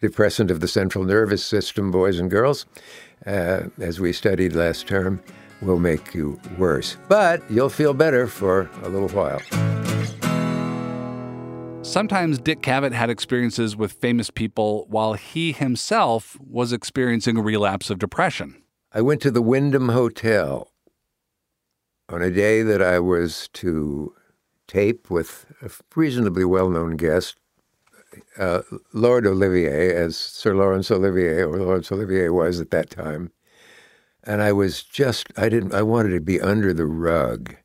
depressant 0.00 0.50
of 0.50 0.58
the 0.58 0.68
central 0.68 1.04
nervous 1.04 1.44
system, 1.44 1.92
boys 1.92 2.18
and 2.18 2.30
girls, 2.30 2.66
uh, 3.26 3.62
as 3.78 4.00
we 4.00 4.12
studied 4.12 4.54
last 4.54 4.88
term, 4.88 5.22
will 5.62 5.78
make 5.78 6.14
you 6.14 6.38
worse. 6.58 6.96
But 7.08 7.48
you'll 7.48 7.70
feel 7.70 7.94
better 7.94 8.26
for 8.26 8.68
a 8.82 8.88
little 8.88 9.08
while. 9.10 9.40
Sometimes 11.84 12.38
Dick 12.38 12.62
Cavett 12.62 12.92
had 12.92 13.10
experiences 13.10 13.76
with 13.76 13.92
famous 13.92 14.30
people 14.30 14.86
while 14.88 15.12
he 15.12 15.52
himself 15.52 16.38
was 16.40 16.72
experiencing 16.72 17.36
a 17.36 17.42
relapse 17.42 17.90
of 17.90 17.98
depression. 17.98 18.62
I 18.90 19.02
went 19.02 19.20
to 19.20 19.30
the 19.30 19.42
Wyndham 19.42 19.90
Hotel 19.90 20.72
on 22.08 22.22
a 22.22 22.30
day 22.30 22.62
that 22.62 22.80
I 22.80 23.00
was 23.00 23.48
to 23.54 24.14
tape 24.66 25.10
with 25.10 25.44
a 25.60 25.70
reasonably 25.94 26.46
well 26.46 26.70
known 26.70 26.96
guest, 26.96 27.36
uh, 28.38 28.62
Lord 28.94 29.26
Olivier, 29.26 29.94
as 29.94 30.16
Sir 30.16 30.56
Laurence 30.56 30.90
Olivier, 30.90 31.42
or 31.42 31.58
Laurence 31.58 31.92
Olivier 31.92 32.30
was 32.30 32.60
at 32.60 32.70
that 32.70 32.88
time. 32.88 33.30
And 34.22 34.40
I 34.40 34.52
was 34.52 34.82
just, 34.82 35.26
I 35.36 35.50
didn't, 35.50 35.74
I 35.74 35.82
wanted 35.82 36.10
to 36.10 36.20
be 36.20 36.40
under 36.40 36.72
the 36.72 36.86
rug. 36.86 37.56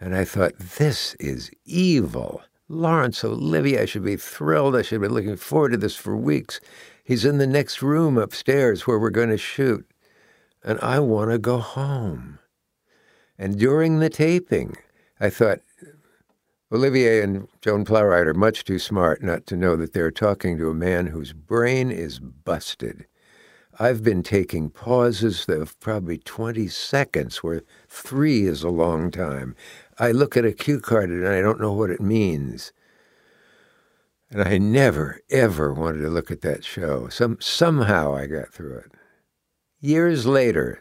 And 0.00 0.16
I 0.16 0.24
thought, 0.24 0.58
this 0.58 1.14
is 1.16 1.50
evil. 1.66 2.42
Laurence 2.72 3.24
Olivier, 3.24 3.82
I 3.82 3.84
should 3.84 4.04
be 4.04 4.14
thrilled. 4.14 4.76
I 4.76 4.82
should 4.82 5.02
have 5.02 5.02
been 5.02 5.12
looking 5.12 5.34
forward 5.34 5.72
to 5.72 5.76
this 5.76 5.96
for 5.96 6.16
weeks. 6.16 6.60
He's 7.02 7.24
in 7.24 7.38
the 7.38 7.46
next 7.46 7.82
room 7.82 8.16
upstairs 8.16 8.86
where 8.86 8.96
we're 8.96 9.10
going 9.10 9.30
to 9.30 9.36
shoot. 9.36 9.84
And 10.62 10.78
I 10.78 11.00
want 11.00 11.32
to 11.32 11.38
go 11.38 11.58
home. 11.58 12.38
And 13.36 13.58
during 13.58 13.98
the 13.98 14.08
taping, 14.08 14.76
I 15.18 15.30
thought, 15.30 15.58
Olivier 16.70 17.22
and 17.22 17.48
Joan 17.60 17.84
Plowright 17.84 18.26
are 18.26 18.34
much 18.34 18.62
too 18.62 18.78
smart 18.78 19.20
not 19.20 19.46
to 19.46 19.56
know 19.56 19.74
that 19.74 19.92
they're 19.92 20.12
talking 20.12 20.56
to 20.58 20.70
a 20.70 20.74
man 20.74 21.08
whose 21.08 21.32
brain 21.32 21.90
is 21.90 22.20
busted. 22.20 23.04
I've 23.80 24.04
been 24.04 24.22
taking 24.22 24.70
pauses 24.70 25.48
of 25.48 25.78
probably 25.80 26.18
20 26.18 26.68
seconds, 26.68 27.38
where 27.38 27.62
three 27.88 28.46
is 28.46 28.62
a 28.62 28.68
long 28.68 29.10
time. 29.10 29.56
I 30.00 30.12
look 30.12 30.34
at 30.34 30.46
a 30.46 30.52
cue 30.52 30.80
card 30.80 31.10
and 31.10 31.28
I 31.28 31.42
don't 31.42 31.60
know 31.60 31.74
what 31.74 31.90
it 31.90 32.00
means. 32.00 32.72
And 34.30 34.42
I 34.42 34.56
never, 34.56 35.20
ever 35.28 35.74
wanted 35.74 36.00
to 36.00 36.08
look 36.08 36.30
at 36.30 36.40
that 36.40 36.64
show. 36.64 37.08
Some, 37.08 37.36
somehow 37.38 38.14
I 38.14 38.26
got 38.26 38.50
through 38.50 38.78
it. 38.78 38.92
Years 39.80 40.24
later, 40.24 40.80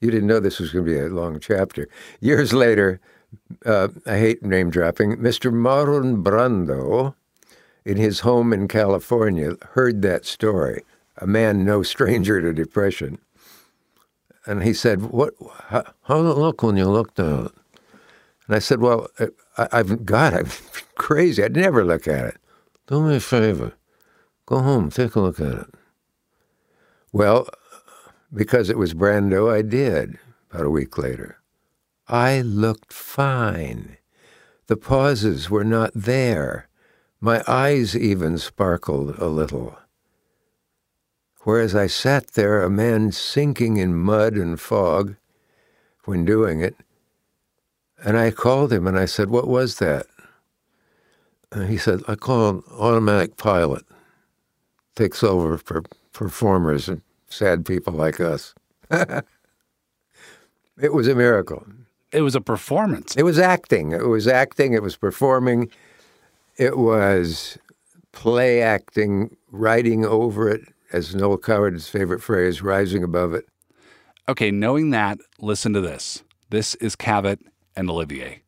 you 0.00 0.12
didn't 0.12 0.28
know 0.28 0.38
this 0.38 0.60
was 0.60 0.70
going 0.70 0.84
to 0.84 0.90
be 0.90 0.98
a 0.98 1.08
long 1.08 1.40
chapter. 1.40 1.88
Years 2.20 2.52
later, 2.52 3.00
uh, 3.66 3.88
I 4.06 4.18
hate 4.18 4.44
name 4.44 4.70
dropping, 4.70 5.16
Mr. 5.16 5.52
Marlon 5.52 6.22
Brando, 6.22 7.14
in 7.84 7.96
his 7.96 8.20
home 8.20 8.52
in 8.52 8.68
California, 8.68 9.54
heard 9.72 10.02
that 10.02 10.24
story. 10.26 10.84
A 11.16 11.26
man 11.26 11.64
no 11.64 11.82
stranger 11.82 12.40
to 12.40 12.52
depression. 12.52 13.18
And 14.46 14.62
he 14.62 14.72
said, 14.72 15.02
"What? 15.02 15.34
How, 15.68 15.84
how 16.04 16.18
look 16.20 16.62
when 16.62 16.76
you 16.76 16.88
looked 16.88 17.18
at 17.18 17.46
it?" 17.46 17.52
And 18.50 18.56
I 18.56 18.58
said, 18.58 18.80
Well, 18.80 19.06
I, 19.56 19.68
I've, 19.70 20.04
God, 20.04 20.34
I'm 20.34 20.48
crazy. 20.96 21.40
I'd 21.40 21.54
never 21.54 21.84
look 21.84 22.08
at 22.08 22.24
it. 22.24 22.36
Do 22.88 23.00
me 23.00 23.14
a 23.14 23.20
favor. 23.20 23.74
Go 24.44 24.58
home, 24.58 24.90
take 24.90 25.14
a 25.14 25.20
look 25.20 25.38
at 25.38 25.52
it. 25.52 25.66
Well, 27.12 27.48
because 28.34 28.68
it 28.68 28.76
was 28.76 28.92
Brando, 28.92 29.48
I 29.48 29.62
did 29.62 30.18
about 30.50 30.66
a 30.66 30.70
week 30.70 30.98
later. 30.98 31.38
I 32.08 32.40
looked 32.40 32.92
fine. 32.92 33.98
The 34.66 34.76
pauses 34.76 35.48
were 35.48 35.62
not 35.62 35.92
there. 35.94 36.68
My 37.20 37.44
eyes 37.46 37.96
even 37.96 38.36
sparkled 38.36 39.16
a 39.18 39.28
little. 39.28 39.78
Whereas 41.42 41.76
I 41.76 41.86
sat 41.86 42.32
there, 42.32 42.64
a 42.64 42.68
man 42.68 43.12
sinking 43.12 43.76
in 43.76 43.94
mud 43.94 44.32
and 44.32 44.60
fog 44.60 45.14
when 46.04 46.24
doing 46.24 46.60
it, 46.60 46.74
and 48.04 48.16
I 48.18 48.30
called 48.30 48.72
him 48.72 48.86
and 48.86 48.98
I 48.98 49.04
said, 49.06 49.30
What 49.30 49.48
was 49.48 49.76
that? 49.76 50.06
And 51.52 51.68
he 51.68 51.76
said, 51.76 52.02
I 52.06 52.14
call 52.14 52.48
an 52.48 52.62
automatic 52.78 53.36
pilot. 53.36 53.84
Takes 54.94 55.22
over 55.22 55.58
for 55.58 55.82
performers 56.12 56.88
and 56.88 57.02
sad 57.28 57.64
people 57.64 57.92
like 57.92 58.20
us. 58.20 58.54
it 58.90 59.24
was 60.92 61.08
a 61.08 61.14
miracle. 61.14 61.64
It 62.12 62.22
was 62.22 62.34
a 62.34 62.40
performance. 62.40 63.16
It 63.16 63.22
was 63.22 63.38
acting. 63.38 63.92
It 63.92 64.06
was 64.06 64.26
acting. 64.26 64.72
It 64.72 64.82
was 64.82 64.96
performing. 64.96 65.70
It 66.56 66.76
was 66.76 67.56
play 68.12 68.60
acting, 68.60 69.36
writing 69.52 70.04
over 70.04 70.48
it, 70.48 70.62
as 70.92 71.14
Noel 71.14 71.38
Coward's 71.38 71.88
favorite 71.88 72.20
phrase, 72.20 72.62
rising 72.62 73.04
above 73.04 73.32
it. 73.32 73.46
Okay, 74.28 74.50
knowing 74.50 74.90
that, 74.90 75.18
listen 75.38 75.72
to 75.72 75.80
this. 75.80 76.22
This 76.50 76.74
is 76.76 76.96
Cavett 76.96 77.38
and 77.76 77.90
Olivier. 77.90 78.40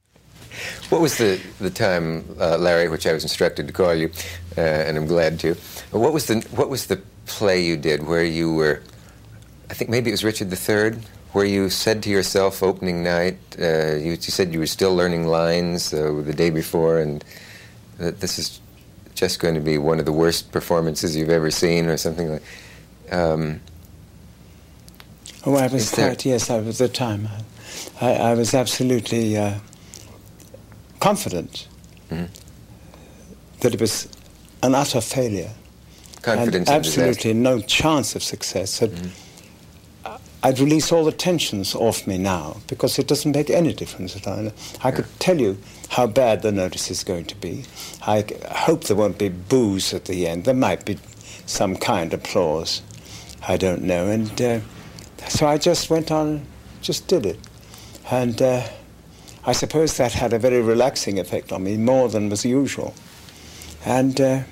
What 0.90 1.00
was 1.00 1.16
the, 1.16 1.40
the 1.60 1.70
time, 1.70 2.24
uh, 2.38 2.58
Larry, 2.58 2.88
which 2.88 3.06
I 3.06 3.12
was 3.12 3.22
instructed 3.22 3.66
to 3.66 3.72
call 3.72 3.94
you, 3.94 4.10
uh, 4.56 4.60
and 4.60 4.96
I'm 4.96 5.06
glad 5.06 5.40
to. 5.40 5.54
What 5.90 6.12
was 6.12 6.26
the 6.26 6.40
what 6.52 6.68
was 6.68 6.86
the 6.86 7.00
play 7.26 7.64
you 7.64 7.76
did 7.76 8.06
where 8.06 8.24
you 8.24 8.52
were? 8.52 8.82
I 9.70 9.74
think 9.74 9.90
maybe 9.90 10.10
it 10.10 10.12
was 10.12 10.24
Richard 10.24 10.52
III, 10.52 11.00
where 11.32 11.46
you 11.46 11.70
said 11.70 12.02
to 12.02 12.10
yourself 12.10 12.62
opening 12.62 13.02
night, 13.02 13.38
uh, 13.58 13.94
you, 13.94 14.12
you, 14.12 14.16
said 14.16 14.52
you 14.52 14.58
were 14.58 14.66
still 14.66 14.94
learning 14.94 15.26
lines 15.26 15.94
uh, 15.94 16.22
the 16.24 16.34
day 16.34 16.50
before, 16.50 16.98
and 16.98 17.24
that 17.96 18.20
this 18.20 18.38
is 18.38 18.60
just 19.14 19.40
going 19.40 19.54
to 19.54 19.60
be 19.60 19.78
one 19.78 19.98
of 19.98 20.04
the 20.04 20.12
worst 20.12 20.52
performances 20.52 21.16
you've 21.16 21.30
ever 21.30 21.50
seen, 21.50 21.86
or 21.86 21.96
something 21.96 22.32
like. 22.32 22.42
Um, 23.10 23.60
oh, 25.46 25.56
I 25.56 25.68
was 25.68 25.90
quite 25.90 26.24
yes. 26.26 26.50
I 26.50 26.60
was 26.60 26.78
the 26.78 26.88
time. 26.88 27.28
I, 28.00 28.12
I 28.14 28.34
was 28.34 28.54
absolutely 28.54 29.36
uh, 29.36 29.58
confident 31.00 31.68
mm-hmm. 32.10 32.32
that 33.60 33.74
it 33.74 33.80
was 33.80 34.08
an 34.62 34.74
utter 34.74 35.00
failure. 35.00 35.50
Confidence 36.22 36.68
and 36.68 36.76
absolutely 36.76 37.34
no 37.34 37.60
chance 37.60 38.14
of 38.14 38.22
success. 38.22 38.80
Mm-hmm. 38.80 39.08
I'd 40.44 40.58
release 40.58 40.90
all 40.90 41.04
the 41.04 41.12
tensions 41.12 41.72
off 41.72 42.04
me 42.06 42.18
now 42.18 42.56
because 42.66 42.98
it 42.98 43.06
doesn't 43.06 43.30
make 43.30 43.48
any 43.48 43.72
difference 43.72 44.16
at 44.16 44.26
all. 44.26 44.52
I 44.82 44.90
could 44.90 45.06
tell 45.20 45.40
you 45.40 45.56
how 45.88 46.08
bad 46.08 46.42
the 46.42 46.50
notice 46.50 46.90
is 46.90 47.04
going 47.04 47.26
to 47.26 47.36
be. 47.36 47.64
I 48.04 48.24
hope 48.50 48.84
there 48.84 48.96
won't 48.96 49.18
be 49.18 49.28
boos 49.28 49.94
at 49.94 50.06
the 50.06 50.26
end. 50.26 50.44
There 50.44 50.54
might 50.54 50.84
be 50.84 50.98
some 51.46 51.76
kind 51.76 52.12
of 52.12 52.20
applause. 52.20 52.82
I 53.46 53.56
don't 53.56 53.82
know. 53.82 54.08
And 54.08 54.42
uh, 54.42 54.60
so 55.28 55.46
I 55.46 55.58
just 55.58 55.90
went 55.90 56.10
on, 56.10 56.44
just 56.80 57.06
did 57.06 57.24
it. 57.24 57.38
And 58.10 58.40
uh, 58.40 58.62
I 59.44 59.52
suppose 59.52 59.96
that 59.96 60.12
had 60.12 60.32
a 60.32 60.38
very 60.38 60.60
relaxing 60.60 61.18
effect 61.18 61.52
on 61.52 61.64
me, 61.64 61.76
more 61.76 62.08
than 62.08 62.28
was 62.28 62.44
usual. 62.44 62.94
And 63.84 64.20
uh, 64.20 64.42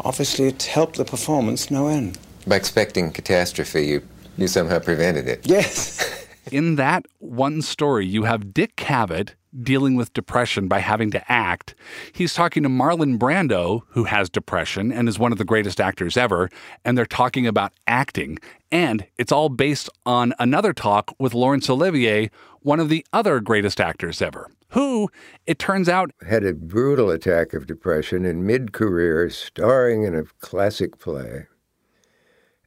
obviously 0.00 0.48
it 0.48 0.62
helped 0.64 0.96
the 0.96 1.04
performance 1.04 1.70
no 1.70 1.88
end. 1.88 2.18
By 2.46 2.56
expecting 2.56 3.12
catastrophe, 3.12 3.86
you, 3.86 4.02
you 4.36 4.48
somehow 4.48 4.78
prevented 4.78 5.28
it. 5.28 5.46
Yes. 5.46 6.26
In 6.52 6.76
that 6.76 7.06
one 7.18 7.62
story, 7.62 8.06
you 8.06 8.24
have 8.24 8.52
Dick 8.54 8.76
Cavett 8.76 9.34
dealing 9.62 9.96
with 9.96 10.12
depression 10.12 10.68
by 10.68 10.78
having 10.78 11.10
to 11.10 11.32
act. 11.32 11.74
He's 12.12 12.34
talking 12.34 12.62
to 12.62 12.68
Marlon 12.68 13.18
Brando, 13.18 13.82
who 13.88 14.04
has 14.04 14.30
depression 14.30 14.92
and 14.92 15.08
is 15.08 15.18
one 15.18 15.32
of 15.32 15.38
the 15.38 15.44
greatest 15.44 15.80
actors 15.80 16.16
ever, 16.16 16.48
and 16.84 16.96
they're 16.96 17.06
talking 17.06 17.46
about 17.46 17.72
acting. 17.86 18.38
And 18.70 19.06
it's 19.18 19.32
all 19.32 19.48
based 19.48 19.90
on 20.06 20.34
another 20.38 20.72
talk 20.72 21.14
with 21.18 21.34
Laurence 21.34 21.68
Olivier, 21.68 22.30
one 22.60 22.80
of 22.80 22.88
the 22.88 23.04
other 23.12 23.40
greatest 23.40 23.80
actors 23.80 24.22
ever, 24.22 24.50
who, 24.70 25.08
it 25.46 25.58
turns 25.58 25.88
out, 25.88 26.12
had 26.28 26.44
a 26.44 26.54
brutal 26.54 27.10
attack 27.10 27.52
of 27.52 27.66
depression 27.66 28.24
in 28.24 28.46
mid 28.46 28.72
career, 28.72 29.28
starring 29.30 30.04
in 30.04 30.14
a 30.14 30.24
classic 30.40 30.98
play. 30.98 31.46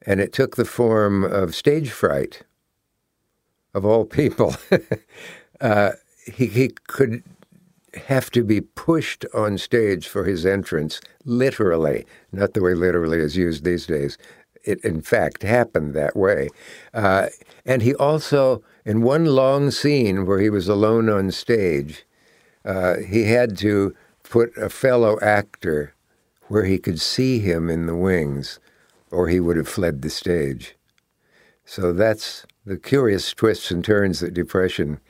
And 0.06 0.20
it 0.20 0.32
took 0.34 0.56
the 0.56 0.66
form 0.66 1.24
of 1.24 1.54
stage 1.54 1.90
fright, 1.90 2.42
of 3.72 3.86
all 3.86 4.04
people. 4.04 4.54
uh, 5.60 5.92
he, 6.26 6.46
he 6.46 6.68
could 6.86 7.22
have 8.06 8.30
to 8.32 8.42
be 8.42 8.60
pushed 8.60 9.24
on 9.34 9.58
stage 9.58 10.08
for 10.08 10.24
his 10.24 10.44
entrance, 10.44 11.00
literally, 11.24 12.06
not 12.32 12.54
the 12.54 12.62
way 12.62 12.74
literally 12.74 13.18
is 13.18 13.36
used 13.36 13.64
these 13.64 13.86
days. 13.86 14.18
It, 14.64 14.84
in 14.84 15.02
fact, 15.02 15.42
happened 15.42 15.94
that 15.94 16.16
way. 16.16 16.48
Uh, 16.92 17.28
and 17.64 17.82
he 17.82 17.94
also, 17.94 18.62
in 18.84 19.02
one 19.02 19.26
long 19.26 19.70
scene 19.70 20.26
where 20.26 20.40
he 20.40 20.50
was 20.50 20.68
alone 20.68 21.08
on 21.08 21.30
stage, 21.30 22.04
uh, 22.64 22.96
he 22.98 23.24
had 23.24 23.56
to 23.58 23.94
put 24.22 24.56
a 24.56 24.70
fellow 24.70 25.18
actor 25.20 25.94
where 26.48 26.64
he 26.64 26.78
could 26.78 27.00
see 27.00 27.38
him 27.40 27.68
in 27.70 27.86
the 27.86 27.96
wings, 27.96 28.58
or 29.10 29.28
he 29.28 29.38
would 29.38 29.56
have 29.56 29.68
fled 29.68 30.02
the 30.02 30.10
stage. 30.10 30.76
So 31.64 31.92
that's 31.92 32.46
the 32.66 32.76
curious 32.76 33.32
twists 33.32 33.70
and 33.70 33.84
turns 33.84 34.20
that 34.20 34.34
depression 34.34 35.00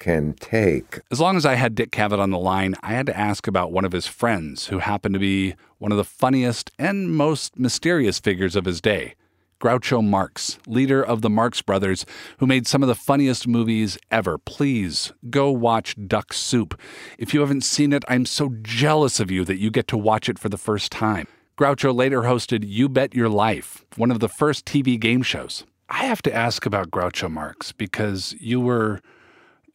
can 0.00 0.32
take. 0.32 0.98
As 1.12 1.20
long 1.20 1.36
as 1.36 1.46
I 1.46 1.54
had 1.54 1.76
Dick 1.76 1.92
Cavett 1.92 2.18
on 2.18 2.30
the 2.30 2.38
line, 2.38 2.74
I 2.82 2.94
had 2.94 3.06
to 3.06 3.16
ask 3.16 3.46
about 3.46 3.70
one 3.70 3.84
of 3.84 3.92
his 3.92 4.08
friends 4.08 4.66
who 4.66 4.80
happened 4.80 5.14
to 5.14 5.20
be 5.20 5.54
one 5.78 5.92
of 5.92 5.98
the 5.98 6.04
funniest 6.04 6.72
and 6.78 7.14
most 7.14 7.56
mysterious 7.56 8.18
figures 8.18 8.56
of 8.56 8.64
his 8.64 8.80
day. 8.80 9.14
Groucho 9.60 10.02
Marx, 10.02 10.58
leader 10.66 11.04
of 11.04 11.20
the 11.20 11.28
Marx 11.28 11.60
Brothers, 11.60 12.06
who 12.38 12.46
made 12.46 12.66
some 12.66 12.82
of 12.82 12.88
the 12.88 12.94
funniest 12.94 13.46
movies 13.46 13.98
ever. 14.10 14.38
Please 14.38 15.12
go 15.28 15.50
watch 15.50 15.94
Duck 16.06 16.32
Soup. 16.32 16.80
If 17.18 17.34
you 17.34 17.40
haven't 17.40 17.64
seen 17.64 17.92
it, 17.92 18.02
I'm 18.08 18.24
so 18.24 18.54
jealous 18.62 19.20
of 19.20 19.30
you 19.30 19.44
that 19.44 19.58
you 19.58 19.70
get 19.70 19.86
to 19.88 19.98
watch 19.98 20.30
it 20.30 20.38
for 20.38 20.48
the 20.48 20.56
first 20.56 20.90
time. 20.90 21.28
Groucho 21.58 21.94
later 21.94 22.22
hosted 22.22 22.64
You 22.66 22.88
Bet 22.88 23.14
Your 23.14 23.28
Life, 23.28 23.84
one 23.96 24.10
of 24.10 24.20
the 24.20 24.30
first 24.30 24.64
TV 24.64 24.98
game 24.98 25.20
shows. 25.20 25.64
I 25.90 26.04
have 26.04 26.22
to 26.22 26.34
ask 26.34 26.64
about 26.64 26.90
Groucho 26.90 27.30
Marx 27.30 27.72
because 27.72 28.34
you 28.40 28.62
were 28.62 29.02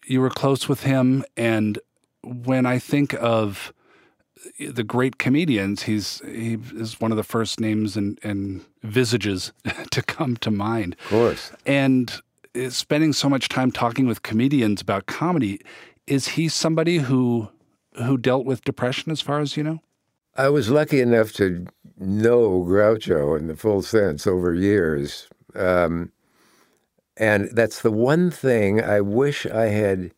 you 0.07 0.21
were 0.21 0.29
close 0.29 0.67
with 0.67 0.83
him, 0.83 1.23
and 1.35 1.79
when 2.23 2.65
I 2.65 2.79
think 2.79 3.13
of 3.15 3.73
the 4.59 4.83
great 4.83 5.17
comedians, 5.17 5.83
he's 5.83 6.21
he 6.25 6.57
is 6.75 6.99
one 6.99 7.11
of 7.11 7.17
the 7.17 7.23
first 7.23 7.59
names 7.59 7.97
and, 7.97 8.19
and 8.23 8.63
visages 8.83 9.51
to 9.91 10.01
come 10.01 10.37
to 10.37 10.51
mind. 10.51 10.95
Of 11.05 11.09
course. 11.09 11.51
And 11.65 12.21
spending 12.69 13.13
so 13.13 13.29
much 13.29 13.49
time 13.49 13.71
talking 13.71 14.07
with 14.07 14.23
comedians 14.23 14.81
about 14.81 15.07
comedy, 15.07 15.59
is 16.07 16.29
he 16.29 16.47
somebody 16.47 16.99
who 16.99 17.49
who 17.95 18.17
dealt 18.17 18.45
with 18.45 18.63
depression, 18.63 19.11
as 19.11 19.21
far 19.21 19.39
as 19.39 19.55
you 19.55 19.63
know? 19.63 19.81
I 20.37 20.49
was 20.49 20.69
lucky 20.69 20.99
enough 20.99 21.31
to 21.33 21.65
know 21.97 22.65
Groucho 22.67 23.39
in 23.39 23.47
the 23.47 23.55
full 23.55 23.81
sense 23.81 24.27
over 24.27 24.53
years. 24.53 25.29
Um, 25.55 26.11
and 27.17 27.49
that's 27.51 27.81
the 27.81 27.91
one 27.91 28.31
thing 28.31 28.81
I 28.83 29.01
wish 29.01 29.45
I 29.45 29.65
had 29.67 30.11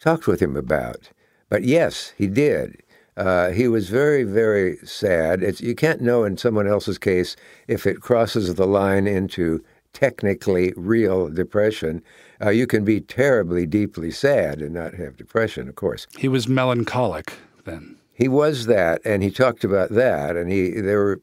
talked 0.00 0.26
with 0.26 0.40
him 0.40 0.56
about. 0.56 1.10
But 1.48 1.64
yes, 1.64 2.12
he 2.16 2.26
did. 2.26 2.82
Uh, 3.16 3.50
he 3.50 3.68
was 3.68 3.90
very, 3.90 4.22
very 4.22 4.76
sad. 4.78 5.42
It's, 5.42 5.60
you 5.60 5.74
can't 5.74 6.00
know 6.00 6.24
in 6.24 6.38
someone 6.38 6.66
else's 6.66 6.98
case 6.98 7.36
if 7.68 7.86
it 7.86 8.00
crosses 8.00 8.54
the 8.54 8.66
line 8.66 9.06
into 9.06 9.62
technically 9.92 10.72
real 10.76 11.28
depression. 11.28 12.02
Uh, 12.42 12.50
you 12.50 12.66
can 12.66 12.84
be 12.84 13.00
terribly, 13.00 13.66
deeply 13.66 14.10
sad 14.10 14.62
and 14.62 14.72
not 14.72 14.94
have 14.94 15.16
depression, 15.16 15.68
of 15.68 15.74
course. 15.74 16.06
He 16.18 16.28
was 16.28 16.48
melancholic 16.48 17.34
then. 17.64 17.96
He 18.12 18.28
was 18.28 18.66
that, 18.66 19.00
and 19.04 19.22
he 19.22 19.30
talked 19.30 19.64
about 19.64 19.90
that. 19.90 20.36
And 20.36 20.50
he 20.50 20.70
there 20.80 21.00
were 21.00 21.20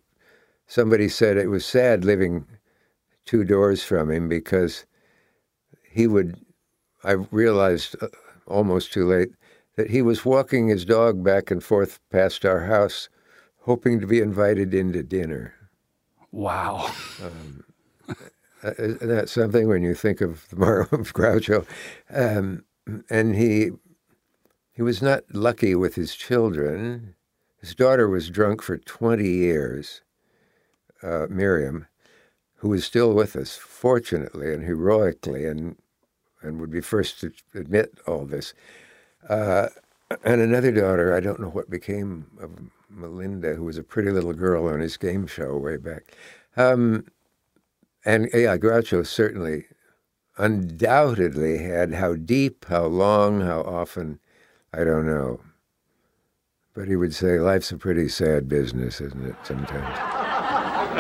somebody 0.65 1.07
said 1.07 1.37
it 1.37 1.47
was 1.47 1.65
sad 1.65 2.03
living 2.03 2.45
two 3.27 3.43
doors 3.43 3.84
from 3.84 4.10
him 4.10 4.27
because 4.27 4.86
he 5.89 6.07
would. 6.07 6.39
I 7.03 7.12
realized 7.12 7.96
uh, 8.01 8.07
almost 8.48 8.91
too 8.91 9.05
late 9.05 9.29
that 9.75 9.91
he 9.91 10.01
was 10.01 10.25
walking 10.25 10.67
his 10.67 10.84
dog 10.84 11.24
back 11.24 11.51
and 11.51 11.63
forth 11.63 12.00
past 12.10 12.43
our 12.43 12.65
house, 12.65 13.10
hoping 13.60 14.00
to 14.00 14.07
be 14.07 14.19
invited 14.19 14.74
into 14.74 15.03
dinner. 15.03 15.53
Wow. 16.31 16.91
Um, 17.24 17.63
uh, 18.63 18.72
isn't 18.79 19.07
that 19.07 19.29
something 19.29 19.67
when 19.67 19.84
you 19.84 19.93
think 19.93 20.22
of 20.22 20.48
the 20.50 20.55
Morrow 20.55 20.88
of 20.91 21.13
Groucho? 21.13 21.65
Um, 22.10 22.63
and 23.10 23.36
he 23.36 23.72
he 24.72 24.81
was 24.81 25.01
not 25.01 25.24
lucky 25.34 25.75
with 25.75 25.96
his 25.96 26.15
children. 26.15 27.15
His 27.60 27.74
daughter 27.74 28.07
was 28.07 28.29
drunk 28.29 28.62
for 28.62 28.77
20 28.77 29.27
years, 29.27 30.01
uh, 31.01 31.25
Miriam, 31.29 31.88
who 32.67 32.71
was 32.71 32.83
still 32.83 33.13
with 33.13 33.38
us, 33.38 33.55
fortunately 33.55 34.53
and 34.53 34.65
heroically, 34.65 35.45
and, 35.45 35.77
and 36.41 36.59
would 36.59 36.69
be 36.69 36.81
first 36.81 37.21
to 37.21 37.31
admit 37.55 37.97
all 38.05 38.25
this. 38.25 38.53
Uh, 39.29 39.67
and 40.25 40.41
another 40.41 40.74
daughter, 40.74 41.15
I 41.15 41.21
don't 41.21 41.39
know 41.39 41.47
what 41.47 41.69
became 41.69 42.25
of 42.41 42.51
Melinda, 42.89 43.55
who 43.55 43.63
was 43.63 43.77
a 43.77 43.83
pretty 43.83 44.12
little 44.12 44.33
girl 44.33 44.67
on 44.67 44.81
his 44.81 44.97
game 44.97 45.27
show 45.27 45.55
way 45.55 45.77
back. 45.77 46.13
Um, 46.57 47.05
and 48.03 48.27
yeah, 48.33 48.57
Groucho 48.57 49.07
certainly, 49.07 49.67
undoubtedly 50.38 51.59
had 51.59 51.93
how 51.93 52.15
deep, 52.15 52.65
how 52.65 52.86
long, 52.86 53.39
how 53.39 53.62
often 53.62 54.19
I 54.74 54.83
don't 54.83 55.05
know. 55.05 55.39
But 56.74 56.89
he 56.89 56.97
would 56.97 57.15
say, 57.15 57.39
life's 57.39 57.71
a 57.71 57.77
pretty 57.77 58.09
sad 58.09 58.50
business, 58.50 59.00
isn't 59.00 59.25
it, 59.25 59.36
sometimes? 59.43 60.16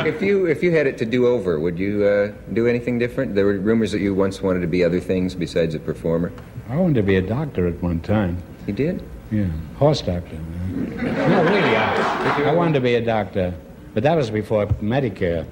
If 0.05 0.21
you 0.21 0.45
if 0.45 0.61
you 0.61 0.71
had 0.71 0.85
it 0.87 0.97
to 0.99 1.05
do 1.05 1.27
over, 1.27 1.59
would 1.59 1.79
you 1.79 2.03
uh, 2.03 2.31
do 2.53 2.67
anything 2.67 2.99
different? 2.99 3.33
There 3.35 3.45
were 3.45 3.57
rumors 3.57 3.91
that 3.91 3.99
you 3.99 4.13
once 4.13 4.41
wanted 4.41 4.59
to 4.61 4.67
be 4.67 4.83
other 4.83 4.99
things 4.99 5.33
besides 5.33 5.73
a 5.75 5.79
performer. 5.79 6.31
I 6.69 6.75
wanted 6.75 6.95
to 6.95 7.03
be 7.03 7.15
a 7.15 7.21
doctor 7.21 7.67
at 7.67 7.81
one 7.81 7.99
time. 8.01 8.41
You 8.67 8.73
did? 8.73 9.03
Yeah, 9.31 9.47
horse 9.77 10.01
doctor. 10.01 10.37
no, 10.37 11.43
really, 11.43 11.75
I, 11.75 12.43
I 12.49 12.53
wanted 12.53 12.73
to 12.73 12.81
be 12.81 12.95
a 12.95 13.01
doctor, 13.01 13.53
but 13.93 14.03
that 14.03 14.15
was 14.15 14.29
before 14.29 14.67
Medicare. 14.81 15.45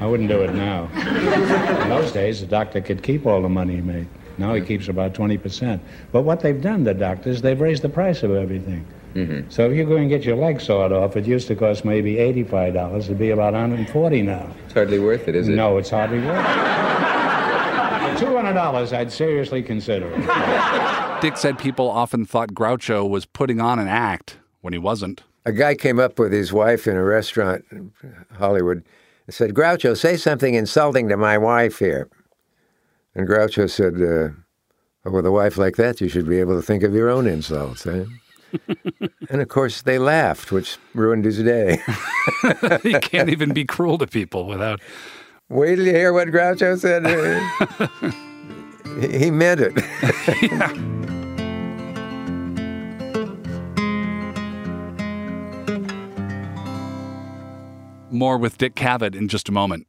I 0.00 0.06
wouldn't 0.06 0.28
do 0.28 0.42
it 0.42 0.52
now. 0.54 0.88
In 1.82 1.88
those 1.88 2.10
days, 2.10 2.40
the 2.40 2.46
doctor 2.46 2.80
could 2.80 3.02
keep 3.02 3.26
all 3.26 3.40
the 3.40 3.48
money 3.48 3.76
he 3.76 3.80
made. 3.80 4.08
Now 4.38 4.54
he 4.54 4.60
keeps 4.60 4.88
about 4.88 5.14
20%. 5.14 5.78
But 6.10 6.22
what 6.22 6.40
they've 6.40 6.60
done, 6.60 6.82
the 6.82 6.94
doctors, 6.94 7.40
they've 7.40 7.60
raised 7.60 7.82
the 7.82 7.88
price 7.88 8.24
of 8.24 8.32
everything. 8.32 8.84
Mm-hmm. 9.14 9.48
So 9.48 9.70
if 9.70 9.76
you 9.76 9.84
go 9.84 9.96
and 9.96 10.08
get 10.08 10.24
your 10.24 10.36
leg 10.36 10.60
sawed 10.60 10.92
off, 10.92 11.16
it 11.16 11.26
used 11.26 11.46
to 11.48 11.54
cost 11.56 11.84
maybe 11.84 12.14
$85. 12.16 13.04
It'd 13.04 13.18
be 13.18 13.30
about 13.30 13.52
140 13.52 14.22
now. 14.22 14.52
It's 14.64 14.74
hardly 14.74 14.98
worth 14.98 15.28
it, 15.28 15.36
is 15.36 15.48
it? 15.48 15.52
No, 15.52 15.78
it's 15.78 15.90
hardly 15.90 16.18
worth 16.18 16.38
it. 16.38 16.44
For 18.18 18.26
$200, 18.26 18.92
I'd 18.92 19.12
seriously 19.12 19.62
consider 19.62 20.10
it. 20.12 21.22
Dick 21.22 21.36
said 21.36 21.58
people 21.58 21.88
often 21.88 22.24
thought 22.24 22.50
Groucho 22.50 23.08
was 23.08 23.24
putting 23.24 23.60
on 23.60 23.78
an 23.78 23.88
act 23.88 24.38
when 24.60 24.72
he 24.72 24.78
wasn't. 24.78 25.22
A 25.46 25.52
guy 25.52 25.74
came 25.74 26.00
up 26.00 26.18
with 26.18 26.32
his 26.32 26.52
wife 26.52 26.86
in 26.86 26.96
a 26.96 27.04
restaurant 27.04 27.64
in 27.70 27.92
Hollywood 28.38 28.84
and 29.26 29.34
said, 29.34 29.54
Groucho, 29.54 29.96
say 29.96 30.16
something 30.16 30.54
insulting 30.54 31.08
to 31.08 31.16
my 31.16 31.38
wife 31.38 31.78
here. 31.78 32.08
And 33.14 33.28
Groucho 33.28 33.70
said, 33.70 33.94
uh, 33.94 34.34
oh, 35.04 35.10
with 35.12 35.26
a 35.26 35.30
wife 35.30 35.56
like 35.56 35.76
that, 35.76 36.00
you 36.00 36.08
should 36.08 36.28
be 36.28 36.40
able 36.40 36.56
to 36.56 36.62
think 36.62 36.82
of 36.82 36.94
your 36.94 37.08
own 37.08 37.26
insults. 37.26 37.86
Eh? 37.86 38.04
And 39.30 39.40
of 39.40 39.48
course, 39.48 39.82
they 39.82 39.98
laughed, 39.98 40.52
which 40.52 40.78
ruined 40.94 41.24
his 41.24 41.42
day. 41.42 41.82
he 42.82 42.94
can't 43.00 43.28
even 43.28 43.52
be 43.52 43.64
cruel 43.64 43.98
to 43.98 44.06
people 44.06 44.46
without. 44.46 44.80
Wait 45.48 45.76
till 45.76 45.86
you 45.86 45.92
hear 45.92 46.12
what 46.12 46.28
Groucho 46.28 46.78
said. 46.78 47.04
he 49.20 49.30
meant 49.30 49.60
it. 49.60 49.72
yeah. 50.42 50.72
More 58.10 58.38
with 58.38 58.58
Dick 58.58 58.74
Cavett 58.76 59.14
in 59.16 59.28
just 59.28 59.48
a 59.48 59.52
moment. 59.52 59.86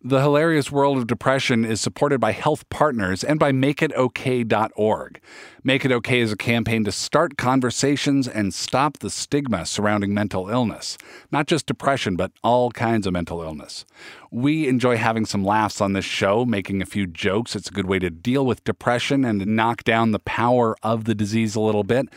The 0.00 0.20
Hilarious 0.20 0.70
World 0.70 0.96
of 0.96 1.08
Depression 1.08 1.64
is 1.64 1.80
supported 1.80 2.20
by 2.20 2.30
Health 2.30 2.68
Partners 2.68 3.24
and 3.24 3.36
by 3.36 3.50
MakeItOK.org. 3.50 5.20
Make 5.64 5.84
It 5.84 5.90
OK 5.90 6.20
is 6.20 6.30
a 6.30 6.36
campaign 6.36 6.84
to 6.84 6.92
start 6.92 7.36
conversations 7.36 8.28
and 8.28 8.54
stop 8.54 9.00
the 9.00 9.10
stigma 9.10 9.66
surrounding 9.66 10.14
mental 10.14 10.50
illness. 10.50 10.98
Not 11.32 11.48
just 11.48 11.66
depression, 11.66 12.14
but 12.14 12.30
all 12.44 12.70
kinds 12.70 13.08
of 13.08 13.12
mental 13.12 13.42
illness. 13.42 13.84
We 14.30 14.68
enjoy 14.68 14.98
having 14.98 15.26
some 15.26 15.42
laughs 15.42 15.80
on 15.80 15.94
this 15.94 16.04
show, 16.04 16.44
making 16.44 16.80
a 16.80 16.86
few 16.86 17.08
jokes. 17.08 17.56
It's 17.56 17.68
a 17.68 17.74
good 17.74 17.86
way 17.86 17.98
to 17.98 18.08
deal 18.08 18.46
with 18.46 18.62
depression 18.62 19.24
and 19.24 19.44
knock 19.48 19.82
down 19.82 20.12
the 20.12 20.20
power 20.20 20.76
of 20.80 21.06
the 21.06 21.14
disease 21.16 21.56
a 21.56 21.60
little 21.60 21.82
bit. 21.82 22.08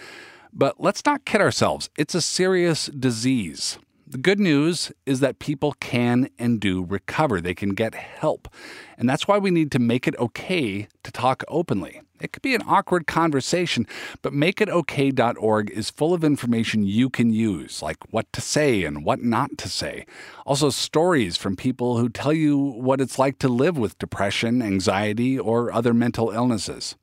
But 0.53 0.79
let's 0.79 1.03
not 1.03 1.25
kid 1.25 1.41
ourselves, 1.41 1.89
it's 1.97 2.13
a 2.13 2.21
serious 2.21 2.85
disease. 2.85 3.79
The 4.11 4.17
good 4.17 4.41
news 4.41 4.91
is 5.05 5.21
that 5.21 5.39
people 5.39 5.71
can 5.79 6.27
and 6.37 6.59
do 6.59 6.83
recover. 6.83 7.39
They 7.39 7.53
can 7.53 7.69
get 7.69 7.95
help. 7.95 8.49
And 8.97 9.07
that's 9.07 9.25
why 9.25 9.37
we 9.37 9.51
need 9.51 9.71
to 9.71 9.79
make 9.79 10.05
it 10.05 10.19
okay 10.19 10.89
to 11.03 11.11
talk 11.13 11.45
openly. 11.47 12.01
It 12.19 12.33
could 12.33 12.41
be 12.41 12.53
an 12.53 12.61
awkward 12.67 13.07
conversation, 13.07 13.87
but 14.21 14.33
makeitok.org 14.33 15.71
is 15.71 15.89
full 15.89 16.13
of 16.13 16.25
information 16.25 16.83
you 16.83 17.09
can 17.09 17.31
use, 17.31 17.81
like 17.81 17.99
what 18.11 18.31
to 18.33 18.41
say 18.41 18.83
and 18.83 19.05
what 19.05 19.23
not 19.23 19.57
to 19.59 19.69
say. 19.69 20.05
Also, 20.45 20.71
stories 20.71 21.37
from 21.37 21.55
people 21.55 21.97
who 21.97 22.09
tell 22.09 22.33
you 22.33 22.57
what 22.57 22.99
it's 22.99 23.17
like 23.17 23.39
to 23.39 23.47
live 23.47 23.77
with 23.77 23.97
depression, 23.97 24.61
anxiety, 24.61 25.39
or 25.39 25.71
other 25.71 25.93
mental 25.93 26.31
illnesses. 26.31 26.97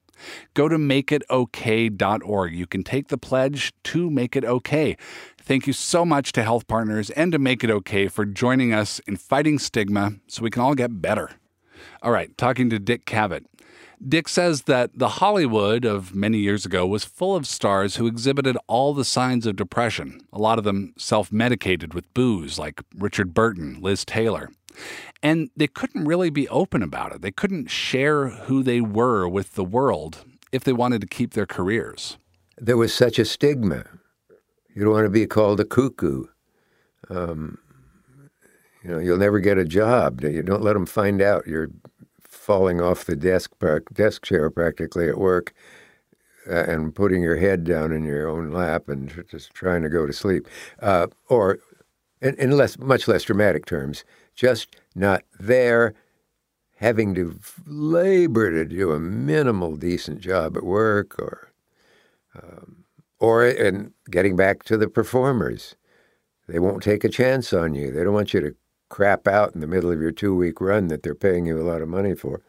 Go 0.54 0.68
to 0.68 0.76
makeitok.org. 0.76 2.54
You 2.54 2.66
can 2.66 2.82
take 2.82 3.08
the 3.08 3.18
pledge 3.18 3.72
to 3.84 4.10
make 4.10 4.36
it 4.36 4.44
okay. 4.44 4.96
Thank 5.40 5.66
you 5.66 5.72
so 5.72 6.04
much 6.04 6.32
to 6.32 6.42
Health 6.42 6.66
Partners 6.66 7.10
and 7.10 7.32
to 7.32 7.38
Make 7.38 7.64
It 7.64 7.70
Okay 7.70 8.08
for 8.08 8.24
joining 8.24 8.72
us 8.72 8.98
in 9.06 9.16
fighting 9.16 9.58
stigma 9.58 10.12
so 10.26 10.42
we 10.42 10.50
can 10.50 10.62
all 10.62 10.74
get 10.74 11.00
better. 11.00 11.30
All 12.02 12.12
right, 12.12 12.36
talking 12.36 12.68
to 12.70 12.78
Dick 12.78 13.06
Cavett. 13.06 13.44
Dick 14.06 14.28
says 14.28 14.62
that 14.62 14.90
the 14.94 15.08
Hollywood 15.08 15.84
of 15.84 16.14
many 16.14 16.38
years 16.38 16.64
ago 16.64 16.86
was 16.86 17.04
full 17.04 17.34
of 17.34 17.46
stars 17.46 17.96
who 17.96 18.06
exhibited 18.06 18.56
all 18.68 18.94
the 18.94 19.04
signs 19.04 19.44
of 19.44 19.56
depression, 19.56 20.20
a 20.32 20.38
lot 20.38 20.58
of 20.58 20.64
them 20.64 20.94
self 20.96 21.32
medicated 21.32 21.94
with 21.94 22.12
booze, 22.14 22.58
like 22.58 22.82
Richard 22.96 23.34
Burton, 23.34 23.78
Liz 23.80 24.04
Taylor. 24.04 24.50
And 25.22 25.50
they 25.56 25.66
couldn't 25.66 26.04
really 26.04 26.30
be 26.30 26.48
open 26.48 26.82
about 26.82 27.12
it. 27.12 27.22
They 27.22 27.30
couldn't 27.30 27.70
share 27.70 28.28
who 28.28 28.62
they 28.62 28.80
were 28.80 29.28
with 29.28 29.54
the 29.54 29.64
world 29.64 30.24
if 30.52 30.64
they 30.64 30.72
wanted 30.72 31.00
to 31.00 31.06
keep 31.06 31.34
their 31.34 31.46
careers. 31.46 32.18
There 32.56 32.76
was 32.76 32.94
such 32.94 33.18
a 33.18 33.24
stigma. 33.24 33.84
You 34.74 34.84
don't 34.84 34.92
want 34.92 35.06
to 35.06 35.10
be 35.10 35.26
called 35.26 35.60
a 35.60 35.64
cuckoo. 35.64 36.24
Um, 37.08 37.58
you 38.82 38.90
know, 38.90 38.98
you'll 38.98 39.18
never 39.18 39.40
get 39.40 39.58
a 39.58 39.64
job. 39.64 40.22
You 40.22 40.42
don't 40.42 40.62
let 40.62 40.74
them 40.74 40.86
find 40.86 41.20
out 41.20 41.46
you're 41.46 41.70
falling 42.22 42.80
off 42.80 43.04
the 43.04 43.16
desk 43.16 43.52
desk 43.92 44.24
chair 44.24 44.50
practically 44.50 45.08
at 45.08 45.18
work 45.18 45.52
uh, 46.48 46.64
and 46.64 46.94
putting 46.94 47.22
your 47.22 47.36
head 47.36 47.64
down 47.64 47.92
in 47.92 48.04
your 48.04 48.28
own 48.28 48.50
lap 48.50 48.88
and 48.88 49.24
just 49.30 49.52
trying 49.52 49.82
to 49.82 49.88
go 49.88 50.06
to 50.06 50.12
sleep. 50.12 50.46
Uh, 50.80 51.08
or, 51.28 51.58
in, 52.20 52.34
in 52.36 52.52
less, 52.52 52.78
much 52.78 53.06
less 53.06 53.22
dramatic 53.24 53.66
terms, 53.66 54.04
just 54.38 54.76
not 54.94 55.24
there, 55.40 55.94
having 56.76 57.14
to 57.16 57.38
labor 57.66 58.52
to 58.52 58.64
do 58.64 58.92
a 58.92 59.00
minimal 59.00 59.74
decent 59.76 60.20
job 60.20 60.56
at 60.56 60.64
work 60.64 61.18
or. 61.18 61.52
Um, 62.40 62.84
or 63.20 63.44
and 63.44 63.92
getting 64.08 64.36
back 64.36 64.62
to 64.62 64.76
the 64.76 64.86
performers, 64.86 65.74
they 66.46 66.60
won't 66.60 66.84
take 66.84 67.02
a 67.02 67.08
chance 67.08 67.52
on 67.52 67.74
you. 67.74 67.90
They 67.90 68.04
don't 68.04 68.14
want 68.14 68.32
you 68.32 68.40
to 68.40 68.54
crap 68.88 69.26
out 69.26 69.54
in 69.54 69.60
the 69.60 69.66
middle 69.66 69.90
of 69.90 70.00
your 70.00 70.12
two 70.12 70.36
week 70.36 70.60
run 70.60 70.86
that 70.86 71.02
they're 71.02 71.16
paying 71.16 71.46
you 71.46 71.60
a 71.60 71.66
lot 71.68 71.82
of 71.82 71.88
money 71.88 72.14
for. 72.14 72.42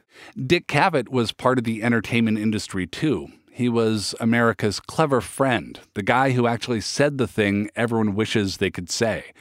Dick 0.46 0.68
Cavett 0.68 1.10
was 1.10 1.32
part 1.32 1.58
of 1.58 1.64
the 1.64 1.82
entertainment 1.82 2.38
industry 2.38 2.86
too. 2.86 3.30
He 3.52 3.68
was 3.68 4.14
America's 4.20 4.80
clever 4.80 5.22
friend, 5.22 5.80
the 5.96 6.04
guy 6.04 6.32
who 6.32 6.48
actually 6.48 6.82
said 6.82 7.18
the 7.18 7.28
thing 7.28 7.70
everyone 7.76 8.16
wishes 8.16 8.58
they 8.58 8.72
could 8.72 8.90
say. 8.90 9.34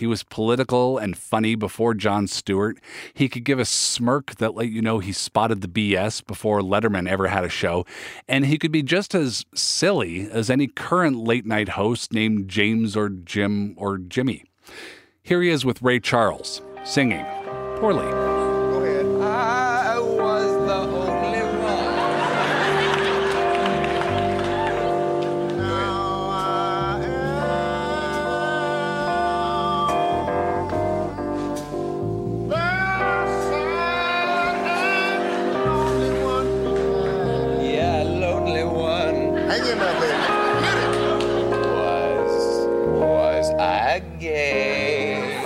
He 0.00 0.06
was 0.06 0.22
political 0.22 0.96
and 0.96 1.14
funny 1.14 1.54
before 1.56 1.92
Jon 1.92 2.26
Stewart. 2.26 2.78
He 3.12 3.28
could 3.28 3.44
give 3.44 3.58
a 3.58 3.66
smirk 3.66 4.36
that 4.36 4.54
let 4.54 4.70
you 4.70 4.80
know 4.80 4.98
he 4.98 5.12
spotted 5.12 5.60
the 5.60 5.68
BS 5.68 6.26
before 6.26 6.62
Letterman 6.62 7.06
ever 7.06 7.28
had 7.28 7.44
a 7.44 7.50
show. 7.50 7.84
And 8.26 8.46
he 8.46 8.56
could 8.56 8.72
be 8.72 8.82
just 8.82 9.14
as 9.14 9.44
silly 9.54 10.22
as 10.22 10.48
any 10.48 10.68
current 10.68 11.18
late 11.18 11.44
night 11.44 11.68
host 11.70 12.14
named 12.14 12.48
James 12.48 12.96
or 12.96 13.10
Jim 13.10 13.74
or 13.76 13.98
Jimmy. 13.98 14.44
Here 15.22 15.42
he 15.42 15.50
is 15.50 15.66
with 15.66 15.82
Ray 15.82 16.00
Charles, 16.00 16.62
singing 16.82 17.26
poorly. 17.76 18.29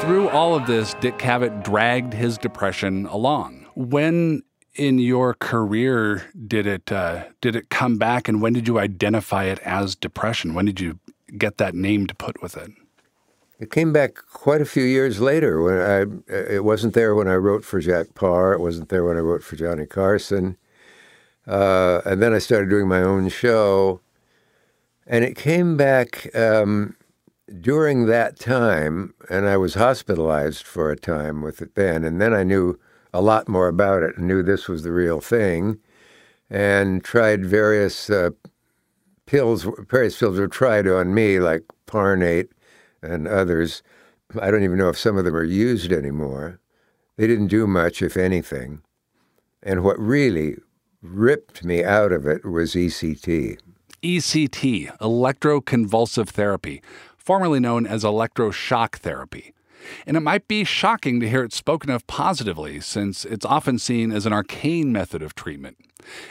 All 0.05 0.55
of 0.55 0.67
this, 0.67 0.93
Dick 1.01 1.17
Cavett 1.17 1.65
dragged 1.65 2.13
his 2.13 2.37
depression 2.37 3.07
along. 3.07 3.67
When 3.75 4.43
in 4.75 4.99
your 4.99 5.33
career 5.33 6.31
did 6.47 6.67
it 6.67 6.93
uh, 6.93 7.25
did 7.41 7.57
it 7.57 7.71
come 7.71 7.97
back, 7.97 8.29
and 8.29 8.43
when 8.43 8.53
did 8.53 8.69
you 8.69 8.79
identify 8.79 9.45
it 9.45 9.59
as 9.61 9.95
depression? 9.95 10.53
When 10.53 10.67
did 10.67 10.81
you 10.81 10.99
get 11.39 11.57
that 11.57 11.75
name 11.75 12.07
to 12.09 12.15
put 12.15 12.43
with 12.43 12.55
it? 12.57 12.73
It 13.59 13.71
came 13.71 13.95
back 13.95 14.17
quite 14.31 14.61
a 14.61 14.67
few 14.67 14.83
years 14.83 15.21
later. 15.21 15.63
When 15.63 15.79
I, 15.81 16.33
it 16.33 16.65
wasn't 16.65 16.93
there 16.93 17.15
when 17.15 17.29
I 17.29 17.37
wrote 17.37 17.65
for 17.65 17.81
Jack 17.81 18.15
Paar. 18.15 18.53
It 18.53 18.61
wasn't 18.61 18.91
there 18.91 19.05
when 19.05 19.17
I 19.17 19.21
wrote 19.21 19.43
for 19.43 19.57
Johnny 19.57 19.87
Carson. 19.87 20.59
Uh, 21.47 22.03
and 22.05 22.21
then 22.21 22.35
I 22.35 22.39
started 22.39 22.69
doing 22.69 22.89
my 22.89 23.03
own 23.03 23.31
show, 23.31 24.01
and 25.07 25.25
it 25.25 25.37
came 25.37 25.79
back 25.79 26.35
um, 26.37 26.97
during 27.61 28.07
that 28.07 28.39
time, 28.39 29.15
and 29.29 29.47
I 29.47 29.57
was 29.57 29.75
hospitalized 29.75 30.65
for 30.65 30.91
a 30.91 30.97
time 30.97 31.43
with 31.43 31.61
it 31.61 31.75
then, 31.75 32.05
and 32.05 32.21
then 32.21 32.33
I 32.33 32.43
knew 32.45 32.79
a 33.13 33.21
lot 33.21 33.49
more 33.49 33.69
about 33.69 34.03
it 34.03 34.17
and 34.17 34.27
knew 34.27 34.43
this 34.43 34.69
was 34.69 34.83
the 34.83 34.93
real 34.93 35.21
thing, 35.21 35.79
and 36.51 37.05
tried 37.05 37.45
various 37.45 38.11
uh, 38.11 38.31
pills. 39.27 39.67
Various 39.91 40.19
pills 40.19 40.39
were 40.39 40.49
tried 40.49 40.89
on 40.89 41.15
me, 41.15 41.39
like 41.39 41.65
Parnate 41.87 42.49
and 43.03 43.29
others. 43.29 43.83
I 44.41 44.51
don't 44.51 44.65
even 44.65 44.79
know 44.79 44.89
if 44.89 44.99
some 44.99 45.17
of 45.17 45.25
them 45.25 45.37
are 45.37 45.45
used 45.45 45.93
anymore. 45.93 46.61
They 47.17 47.27
didn't 47.27 47.49
do 47.49 47.67
much, 47.67 48.03
if 48.03 48.17
anything. 48.17 48.83
And 49.63 49.85
what 49.85 49.99
really 49.99 50.57
ripped 51.03 51.65
me 51.65 51.85
out 51.85 52.13
of 52.13 52.27
it 52.27 52.45
was 52.45 52.75
ECT. 52.75 53.59
ECT, 54.03 54.99
electroconvulsive 54.99 56.29
therapy, 56.29 56.83
formerly 57.25 57.61
known 57.61 57.87
as 57.87 58.05
electroshock 58.05 58.97
therapy. 58.97 59.55
And 60.07 60.17
it 60.17 60.21
might 60.21 60.49
be 60.49 60.65
shocking 60.65 61.21
to 61.21 61.29
hear 61.29 61.45
it 61.45 61.53
spoken 61.53 61.91
of 61.91 62.07
positively, 62.07 62.81
since 62.81 63.25
it's 63.25 63.45
often 63.45 63.79
seen 63.79 64.13
as 64.13 64.27
an 64.27 64.33
arcane 64.33 64.93
method 64.93 65.23
of 65.23 65.35
treatment. 65.35 65.77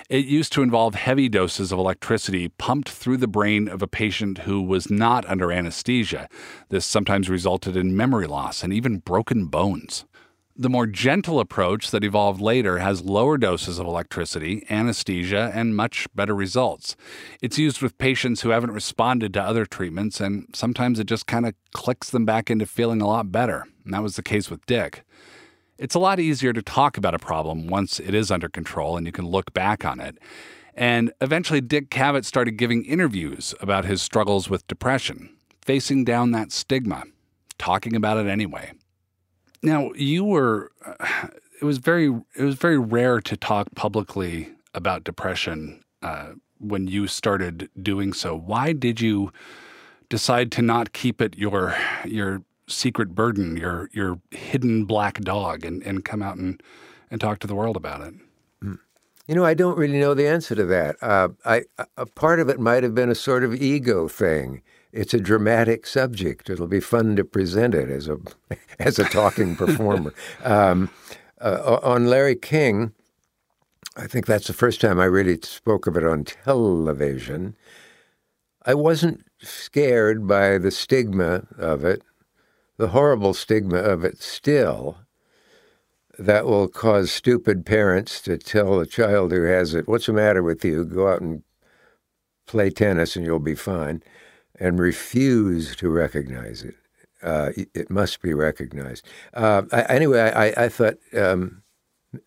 It 0.09 0.25
used 0.25 0.53
to 0.53 0.61
involve 0.61 0.95
heavy 0.95 1.29
doses 1.29 1.71
of 1.71 1.79
electricity 1.79 2.49
pumped 2.49 2.89
through 2.89 3.17
the 3.17 3.27
brain 3.27 3.67
of 3.67 3.81
a 3.81 3.87
patient 3.87 4.39
who 4.39 4.61
was 4.61 4.89
not 4.89 5.25
under 5.25 5.51
anesthesia. 5.51 6.29
This 6.69 6.85
sometimes 6.85 7.29
resulted 7.29 7.75
in 7.75 7.97
memory 7.97 8.27
loss 8.27 8.63
and 8.63 8.71
even 8.71 8.99
broken 8.99 9.45
bones. 9.45 10.05
The 10.55 10.69
more 10.69 10.85
gentle 10.85 11.39
approach 11.39 11.89
that 11.89 12.03
evolved 12.03 12.39
later 12.39 12.77
has 12.77 13.01
lower 13.01 13.39
doses 13.39 13.79
of 13.79 13.87
electricity, 13.87 14.63
anesthesia, 14.69 15.51
and 15.51 15.75
much 15.75 16.05
better 16.13 16.35
results. 16.35 16.95
It's 17.41 17.57
used 17.57 17.81
with 17.81 17.97
patients 17.97 18.41
who 18.41 18.49
haven't 18.49 18.69
responded 18.69 19.33
to 19.33 19.41
other 19.41 19.65
treatments, 19.65 20.19
and 20.21 20.45
sometimes 20.53 20.99
it 20.99 21.07
just 21.07 21.25
kind 21.25 21.47
of 21.47 21.55
clicks 21.71 22.11
them 22.11 22.23
back 22.23 22.51
into 22.51 22.67
feeling 22.67 23.01
a 23.01 23.07
lot 23.07 23.31
better. 23.31 23.65
And 23.83 23.95
that 23.95 24.03
was 24.03 24.15
the 24.15 24.21
case 24.21 24.51
with 24.51 24.63
Dick. 24.67 25.03
It's 25.79 25.95
a 25.95 25.99
lot 25.99 26.19
easier 26.19 26.53
to 26.53 26.61
talk 26.61 26.97
about 26.97 27.15
a 27.15 27.19
problem 27.19 27.65
once 27.65 27.99
it 27.99 28.13
is 28.13 28.29
under 28.29 28.47
control 28.47 28.95
and 28.95 29.07
you 29.07 29.11
can 29.11 29.25
look 29.25 29.53
back 29.53 29.83
on 29.83 29.99
it. 29.99 30.19
And 30.75 31.11
eventually, 31.19 31.61
Dick 31.61 31.89
Cavett 31.89 32.25
started 32.25 32.57
giving 32.57 32.85
interviews 32.85 33.55
about 33.59 33.85
his 33.85 34.03
struggles 34.03 34.51
with 34.51 34.67
depression, 34.67 35.35
facing 35.63 36.03
down 36.03 36.29
that 36.31 36.51
stigma, 36.51 37.05
talking 37.57 37.95
about 37.95 38.17
it 38.17 38.27
anyway. 38.27 38.73
Now 39.63 39.91
you 39.93 40.23
were. 40.23 40.71
It 41.61 41.65
was 41.65 41.77
very. 41.77 42.07
It 42.35 42.43
was 42.43 42.55
very 42.55 42.77
rare 42.77 43.21
to 43.21 43.37
talk 43.37 43.73
publicly 43.73 44.49
about 44.73 45.05
depression 45.05 45.81
uh, 46.01 46.33
when 46.59 46.89
you 46.89 47.07
started 47.07 47.69
doing 47.81 48.11
so. 48.11 48.35
Why 48.35 48.73
did 48.73 48.99
you 48.99 49.31
decide 50.09 50.51
to 50.53 50.61
not 50.61 50.91
keep 50.91 51.21
it 51.21 51.37
your 51.37 51.73
your 52.03 52.43
secret 52.67 53.15
burden, 53.15 53.55
your 53.55 53.89
your 53.93 54.19
hidden 54.31 54.83
black 54.83 55.21
dog, 55.21 55.63
and, 55.63 55.81
and 55.83 56.03
come 56.03 56.21
out 56.21 56.35
and 56.35 56.61
and 57.09 57.21
talk 57.21 57.39
to 57.39 57.47
the 57.47 57.55
world 57.55 57.77
about 57.77 58.01
it? 58.01 58.13
Hmm. 58.61 58.73
You 59.27 59.35
know, 59.35 59.45
I 59.45 59.53
don't 59.53 59.77
really 59.77 59.99
know 59.99 60.13
the 60.13 60.27
answer 60.27 60.55
to 60.55 60.65
that. 60.65 60.97
Uh, 61.01 61.29
I 61.45 61.63
a 61.95 62.07
part 62.07 62.41
of 62.41 62.49
it 62.49 62.59
might 62.59 62.83
have 62.83 62.93
been 62.93 63.09
a 63.09 63.15
sort 63.15 63.45
of 63.45 63.55
ego 63.55 64.09
thing 64.09 64.63
it's 64.93 65.13
a 65.13 65.19
dramatic 65.19 65.87
subject. 65.87 66.49
It'll 66.49 66.67
be 66.67 66.79
fun 66.79 67.15
to 67.15 67.25
present 67.25 67.73
it 67.73 67.89
as 67.89 68.07
a 68.07 68.19
as 68.79 68.99
a 68.99 69.05
talking 69.05 69.55
performer. 69.57 70.13
Um, 70.43 70.89
uh, 71.41 71.79
on 71.83 72.07
Larry 72.07 72.35
King, 72.35 72.93
I 73.97 74.07
think 74.07 74.27
that's 74.27 74.47
the 74.47 74.53
first 74.53 74.79
time 74.79 74.99
I 74.99 75.05
really 75.05 75.39
spoke 75.41 75.87
of 75.87 75.97
it 75.97 76.05
on 76.05 76.23
television. 76.23 77.55
I 78.65 78.75
wasn't 78.75 79.25
scared 79.41 80.25
by 80.25 80.57
the 80.57 80.71
stigma 80.71 81.47
of 81.57 81.83
it, 81.83 82.01
the 82.77 82.89
horrible 82.89 83.33
stigma 83.33 83.77
of 83.77 84.05
it 84.05 84.21
still. 84.21 84.99
That 86.19 86.45
will 86.45 86.67
cause 86.67 87.11
stupid 87.11 87.65
parents 87.65 88.21
to 88.21 88.37
tell 88.37 88.79
a 88.79 88.85
child 88.85 89.31
who 89.31 89.41
has 89.43 89.73
it, 89.73 89.87
What's 89.87 90.05
the 90.05 90.13
matter 90.13 90.43
with 90.43 90.63
you? 90.63 90.85
Go 90.85 91.07
out 91.07 91.21
and 91.21 91.41
play 92.45 92.69
tennis 92.69 93.15
and 93.15 93.25
you'll 93.25 93.39
be 93.39 93.55
fine 93.55 94.03
and 94.59 94.79
refuse 94.79 95.75
to 95.77 95.89
recognize 95.89 96.63
it. 96.63 96.75
Uh, 97.21 97.51
it 97.73 97.89
must 97.89 98.21
be 98.21 98.33
recognized. 98.33 99.05
Uh, 99.33 99.63
I, 99.71 99.83
anyway, 99.83 100.19
I, 100.19 100.65
I 100.65 100.69
thought 100.69 100.95
um, 101.17 101.63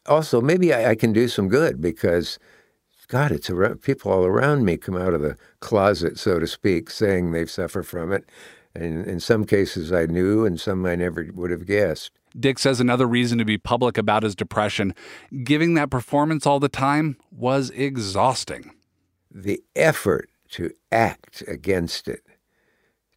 also 0.07 0.41
maybe 0.41 0.73
I, 0.73 0.91
I, 0.91 0.95
can 0.95 1.13
do 1.13 1.29
some 1.29 1.49
good 1.49 1.83
because, 1.83 2.39
God, 3.09 3.31
it's 3.31 3.51
around, 3.51 3.83
people 3.83 4.11
all 4.11 4.25
around 4.25 4.65
me 4.65 4.79
come 4.79 4.97
out 4.97 5.13
of 5.13 5.21
the 5.21 5.37
closet, 5.61 6.19
so 6.19 6.39
to 6.39 6.47
speak, 6.47 6.89
saying 6.89 7.33
they 7.33 7.45
suffer 7.45 7.83
from 7.83 8.11
it. 8.11 8.25
And 8.75 9.07
in 9.07 9.21
some 9.21 9.45
cases 9.45 9.93
I 9.93 10.07
knew, 10.07 10.47
and 10.47 10.59
some 10.59 10.87
I 10.87 10.97
never 10.97 11.29
would 11.35 11.51
have 11.51 11.67
guessed. 11.67 12.13
Dick 12.39 12.59
says 12.59 12.81
another 12.81 13.07
reason 13.07 13.39
to 13.39 13.45
be 13.45 13.59
public 13.59 13.97
about 13.97 14.23
his 14.23 14.35
depression, 14.35 14.95
giving 15.45 15.75
that 15.75 15.91
performance 15.91 16.47
all 16.47 16.61
the 16.61 16.69
time, 16.69 17.17
was 17.31 17.71
exhausting. 17.71 18.73
The 19.31 19.63
effort 19.75 20.31
to 20.51 20.71
act 20.93 21.43
against 21.47 22.09
it, 22.09 22.23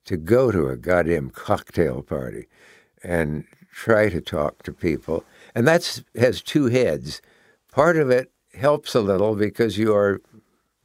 to 0.06 0.18
go 0.18 0.52
to 0.52 0.68
a 0.68 0.78
goddamn 0.78 1.30
cocktail 1.30 2.02
party 2.02 2.48
and 3.04 3.46
try 3.72 4.10
to 4.10 4.22
talk 4.22 4.64
to 4.64 4.74
people. 4.74 5.24
And 5.56 5.68
that 5.68 6.02
has 6.16 6.42
two 6.42 6.66
heads. 6.66 7.22
Part 7.72 7.98
of 7.98 8.10
it 8.10 8.32
helps 8.54 8.96
a 8.96 9.02
little 9.02 9.36
because 9.36 9.78
you 9.78 9.94
are 9.96 10.22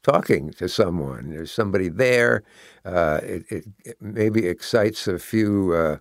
talking 0.02 0.50
to 0.52 0.68
someone. 0.68 1.30
There's 1.30 1.50
somebody 1.50 1.88
there. 1.88 2.42
Uh, 2.84 3.20
it, 3.22 3.44
it, 3.48 3.64
it, 3.84 3.96
maybe 4.00 4.46
excites 4.46 5.08
a 5.08 5.18
few, 5.18 5.72
uh, 5.72 5.98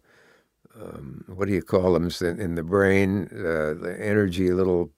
um, 0.79 1.23
what 1.27 1.47
do 1.47 1.53
you 1.53 1.61
call 1.61 1.93
them 1.93 2.09
in, 2.21 2.55
the 2.55 2.63
brain, 2.63 3.29
uh, 3.31 3.73
the 3.73 3.97
energy 3.99 4.51
little 4.51 4.91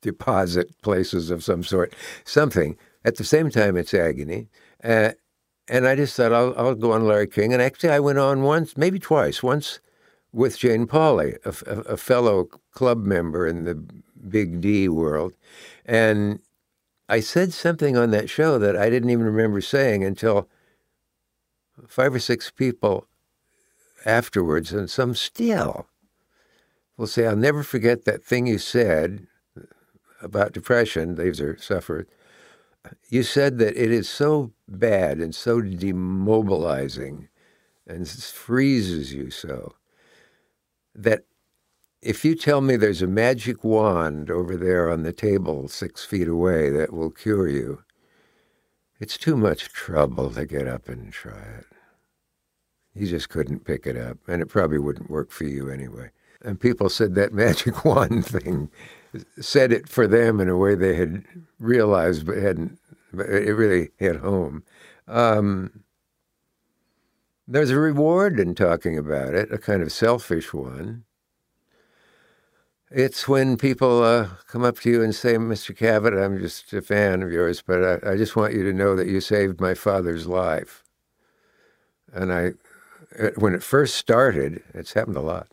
deposit 0.00 0.70
places 0.82 1.30
of 1.30 1.42
some 1.42 1.64
sort, 1.64 1.92
something. 2.24 2.76
At 3.04 3.16
the 3.16 3.24
same 3.24 3.50
time, 3.50 3.76
it's 3.76 3.94
agony. 3.94 4.48
Uh, 4.86 5.12
and 5.68 5.86
I 5.88 5.96
just 5.96 6.16
thought 6.16 6.32
I'll, 6.32 6.54
I'll 6.56 6.74
go 6.76 6.92
on 6.92 7.06
Larry 7.06 7.26
King. 7.26 7.52
And 7.52 7.60
actually, 7.60 7.90
I 7.90 7.98
went 7.98 8.18
on 8.18 8.42
once, 8.42 8.76
maybe 8.76 8.98
twice. 9.00 9.42
Once 9.42 9.80
with 10.32 10.58
Jane 10.58 10.86
Pauley, 10.86 11.36
a, 11.44 11.70
a, 11.70 11.80
a 11.94 11.96
fellow 11.96 12.44
club 12.70 13.04
member 13.04 13.46
in 13.46 13.64
the 13.64 13.74
big 14.28 14.60
D 14.60 14.88
world, 14.88 15.32
and 15.84 16.40
I 17.08 17.20
said 17.20 17.52
something 17.52 17.96
on 17.96 18.10
that 18.10 18.28
show 18.28 18.58
that 18.58 18.76
I 18.76 18.90
didn't 18.90 19.10
even 19.10 19.24
remember 19.24 19.60
saying 19.60 20.04
until 20.04 20.48
five 21.88 22.14
or 22.14 22.18
six 22.18 22.50
people 22.50 23.06
afterwards, 24.04 24.72
and 24.72 24.90
some 24.90 25.14
still 25.14 25.86
will 26.96 27.06
say, 27.06 27.26
I'll 27.26 27.36
never 27.36 27.62
forget 27.62 28.04
that 28.04 28.24
thing 28.24 28.46
you 28.46 28.58
said 28.58 29.26
about 30.20 30.52
depression. 30.52 31.14
These 31.14 31.40
are 31.40 31.56
suffered 31.58 32.08
you 33.08 33.22
said 33.22 33.58
that 33.58 33.76
it 33.76 33.90
is 33.90 34.08
so 34.08 34.52
bad 34.68 35.18
and 35.18 35.34
so 35.34 35.60
demobilizing 35.60 37.28
and 37.86 38.08
freezes 38.08 39.14
you 39.14 39.30
so 39.30 39.74
that 40.94 41.24
if 42.02 42.24
you 42.24 42.34
tell 42.34 42.60
me 42.60 42.76
there's 42.76 43.02
a 43.02 43.06
magic 43.06 43.64
wand 43.64 44.30
over 44.30 44.56
there 44.56 44.90
on 44.90 45.02
the 45.02 45.12
table 45.12 45.68
six 45.68 46.04
feet 46.04 46.28
away 46.28 46.70
that 46.70 46.92
will 46.92 47.10
cure 47.10 47.48
you, 47.48 47.82
it's 49.00 49.18
too 49.18 49.36
much 49.36 49.68
trouble 49.70 50.30
to 50.30 50.46
get 50.46 50.66
up 50.66 50.88
and 50.88 51.12
try 51.12 51.42
it. 51.58 51.66
You 52.94 53.06
just 53.06 53.28
couldn't 53.28 53.64
pick 53.64 53.86
it 53.86 53.96
up, 53.96 54.18
and 54.26 54.40
it 54.40 54.46
probably 54.46 54.78
wouldn't 54.78 55.10
work 55.10 55.30
for 55.30 55.44
you 55.44 55.68
anyway. 55.68 56.10
And 56.42 56.60
people 56.60 56.88
said 56.88 57.14
that 57.14 57.32
magic 57.44 57.84
wand 57.84 58.24
thing 58.26 58.70
said 59.40 59.72
it 59.72 59.88
for 59.88 60.06
them 60.06 60.40
in 60.40 60.48
a 60.48 60.56
way 60.56 60.74
they 60.74 60.94
had 60.94 61.24
realized 61.58 62.26
but 62.26 62.36
hadn't, 62.36 62.78
but 63.12 63.28
it 63.28 63.54
really 63.54 63.90
hit 63.98 64.16
home. 64.16 64.62
Um, 65.08 65.84
there's 67.48 67.70
a 67.70 67.78
reward 67.78 68.40
in 68.40 68.54
talking 68.54 68.98
about 68.98 69.34
it, 69.34 69.52
a 69.52 69.58
kind 69.58 69.82
of 69.82 69.92
selfish 69.92 70.52
one. 70.52 71.04
It's 72.90 73.26
when 73.28 73.56
people 73.56 74.02
uh, 74.02 74.28
come 74.46 74.64
up 74.64 74.78
to 74.80 74.90
you 74.90 75.02
and 75.02 75.14
say, 75.14 75.34
Mr. 75.34 75.76
Cavett, 75.76 76.20
I'm 76.22 76.38
just 76.38 76.72
a 76.72 76.82
fan 76.82 77.22
of 77.22 77.32
yours, 77.32 77.62
but 77.62 78.04
I, 78.04 78.12
I, 78.12 78.16
just 78.16 78.36
want 78.36 78.54
you 78.54 78.62
to 78.62 78.72
know 78.72 78.94
that 78.94 79.08
you 79.08 79.20
saved 79.20 79.60
my 79.60 79.74
father's 79.74 80.26
life. 80.28 80.84
And 82.12 82.32
I, 82.32 82.52
when 83.36 83.54
it 83.54 83.62
first 83.62 83.96
started, 83.96 84.62
it's 84.72 84.92
happened 84.92 85.16
a 85.16 85.20
lot. 85.20 85.48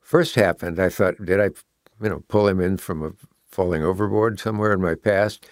First 0.00 0.34
happened, 0.34 0.78
I 0.78 0.90
thought, 0.90 1.24
did 1.24 1.40
I, 1.40 1.50
you 2.02 2.08
know, 2.08 2.22
pull 2.28 2.48
him 2.48 2.60
in 2.60 2.76
from 2.76 3.02
a 3.02 3.12
falling 3.50 3.84
overboard 3.84 4.40
somewhere 4.40 4.72
in 4.72 4.80
my 4.80 4.94
past? 4.94 5.46